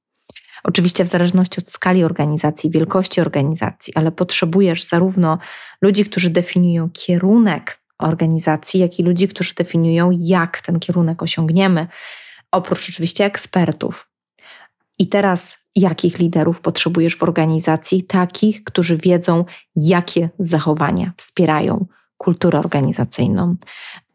Oczywiście 0.66 1.04
w 1.04 1.08
zależności 1.08 1.60
od 1.60 1.70
skali 1.70 2.04
organizacji, 2.04 2.70
wielkości 2.70 3.20
organizacji, 3.20 3.94
ale 3.94 4.12
potrzebujesz 4.12 4.84
zarówno 4.84 5.38
ludzi, 5.82 6.04
którzy 6.04 6.30
definiują 6.30 6.90
kierunek 6.92 7.80
organizacji, 7.98 8.80
jak 8.80 8.98
i 8.98 9.02
ludzi, 9.02 9.28
którzy 9.28 9.54
definiują, 9.54 10.10
jak 10.20 10.60
ten 10.60 10.80
kierunek 10.80 11.22
osiągniemy, 11.22 11.86
oprócz 12.52 12.88
oczywiście 12.88 13.24
ekspertów. 13.24 14.10
I 14.98 15.08
teraz 15.08 15.56
jakich 15.76 16.18
liderów 16.18 16.60
potrzebujesz 16.60 17.16
w 17.16 17.22
organizacji? 17.22 18.04
Takich, 18.04 18.64
którzy 18.64 18.96
wiedzą, 18.96 19.44
jakie 19.76 20.28
zachowania 20.38 21.12
wspierają 21.16 21.86
kulturę 22.16 22.58
organizacyjną. 22.58 23.56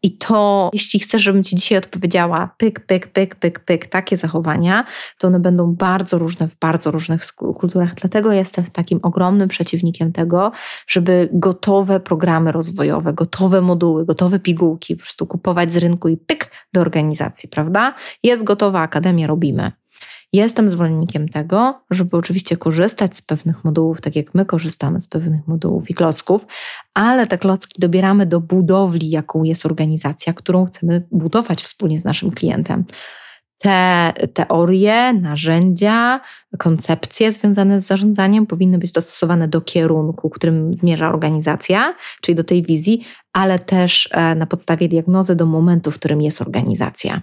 I 0.02 0.16
to, 0.16 0.70
jeśli 0.72 1.00
chcesz, 1.00 1.22
żebym 1.22 1.44
Ci 1.44 1.56
dzisiaj 1.56 1.78
odpowiedziała 1.78 2.54
pyk, 2.56 2.86
pyk, 2.86 3.06
pyk, 3.06 3.34
pyk, 3.34 3.60
pyk, 3.60 3.86
takie 3.86 4.16
zachowania, 4.16 4.84
to 5.18 5.28
one 5.28 5.40
będą 5.40 5.74
bardzo 5.74 6.18
różne 6.18 6.48
w 6.48 6.58
bardzo 6.58 6.90
różnych 6.90 7.26
kulturach. 7.32 7.94
Dlatego 7.94 8.32
jestem 8.32 8.64
takim 8.64 9.00
ogromnym 9.02 9.48
przeciwnikiem 9.48 10.12
tego, 10.12 10.52
żeby 10.86 11.28
gotowe 11.32 12.00
programy 12.00 12.52
rozwojowe, 12.52 13.12
gotowe 13.12 13.60
moduły, 13.60 14.06
gotowe 14.06 14.38
pigułki 14.38 14.96
po 14.96 15.02
prostu 15.02 15.26
kupować 15.26 15.72
z 15.72 15.76
rynku 15.76 16.08
i 16.08 16.16
pyk 16.16 16.50
do 16.72 16.80
organizacji, 16.80 17.48
prawda? 17.48 17.94
Jest 18.22 18.44
gotowa 18.44 18.80
akademia, 18.80 19.26
robimy. 19.26 19.72
Jestem 20.32 20.68
zwolennikiem 20.68 21.28
tego, 21.28 21.80
żeby 21.90 22.16
oczywiście 22.16 22.56
korzystać 22.56 23.16
z 23.16 23.22
pewnych 23.22 23.64
modułów, 23.64 24.00
tak 24.00 24.16
jak 24.16 24.34
my 24.34 24.44
korzystamy 24.44 25.00
z 25.00 25.06
pewnych 25.06 25.48
modułów 25.48 25.90
i 25.90 25.94
klocków, 25.94 26.46
ale 26.94 27.26
te 27.26 27.38
klocki 27.38 27.80
dobieramy 27.80 28.26
do 28.26 28.40
budowli, 28.40 29.10
jaką 29.10 29.42
jest 29.42 29.66
organizacja, 29.66 30.32
którą 30.32 30.66
chcemy 30.66 31.06
budować 31.10 31.62
wspólnie 31.62 31.98
z 31.98 32.04
naszym 32.04 32.30
klientem 32.30 32.84
te 33.62 34.12
teorie, 34.34 35.12
narzędzia, 35.12 36.20
koncepcje 36.58 37.32
związane 37.32 37.80
z 37.80 37.86
zarządzaniem 37.86 38.46
powinny 38.46 38.78
być 38.78 38.92
dostosowane 38.92 39.48
do 39.48 39.60
kierunku, 39.60 40.30
którym 40.30 40.74
zmierza 40.74 41.08
organizacja, 41.08 41.94
czyli 42.20 42.34
do 42.34 42.44
tej 42.44 42.62
wizji, 42.62 43.04
ale 43.32 43.58
też 43.58 44.08
e, 44.12 44.34
na 44.34 44.46
podstawie 44.46 44.88
diagnozy 44.88 45.36
do 45.36 45.46
momentu, 45.46 45.90
w 45.90 45.98
którym 45.98 46.22
jest 46.22 46.40
organizacja. 46.40 47.22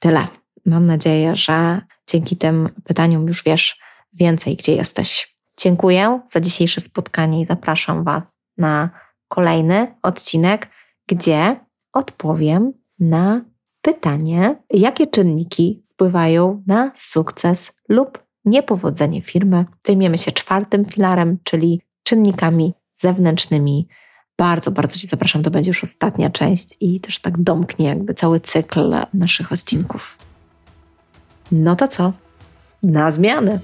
Tyle. 0.00 0.26
Mam 0.66 0.84
nadzieję, 0.86 1.36
że 1.36 1.80
dzięki 2.10 2.36
tym 2.36 2.68
pytaniom 2.84 3.26
już 3.26 3.44
wiesz 3.44 3.80
więcej, 4.12 4.56
gdzie 4.56 4.74
jesteś. 4.74 5.36
Dziękuję 5.56 6.20
za 6.26 6.40
dzisiejsze 6.40 6.80
spotkanie 6.80 7.40
i 7.40 7.44
zapraszam 7.44 8.04
Was 8.04 8.32
na 8.58 8.90
kolejny 9.28 9.94
odcinek, 10.02 10.68
gdzie 11.08 11.60
odpowiem 11.92 12.72
na 13.00 13.44
pytanie, 13.82 14.56
jakie 14.70 15.06
czynniki 15.06 15.84
wpływają 15.92 16.62
na 16.66 16.92
sukces 16.94 17.72
lub 17.88 18.24
niepowodzenie 18.44 19.22
firmy. 19.22 19.64
Zajmiemy 19.86 20.18
się 20.18 20.32
czwartym 20.32 20.84
filarem, 20.84 21.38
czyli 21.44 21.80
czynnikami 22.02 22.74
zewnętrznymi. 22.94 23.88
Bardzo, 24.38 24.70
bardzo 24.70 24.96
Ci 24.96 25.06
zapraszam. 25.06 25.42
To 25.42 25.50
będzie 25.50 25.70
już 25.70 25.84
ostatnia 25.84 26.30
część 26.30 26.76
i 26.80 27.00
też 27.00 27.18
tak 27.18 27.42
domknie 27.42 27.86
jakby 27.86 28.14
cały 28.14 28.40
cykl 28.40 28.96
naszych 29.14 29.52
odcinków. 29.52 30.18
No 31.52 31.76
to 31.76 31.88
co? 31.88 32.12
Na 32.82 33.10
zmianę! 33.10 33.58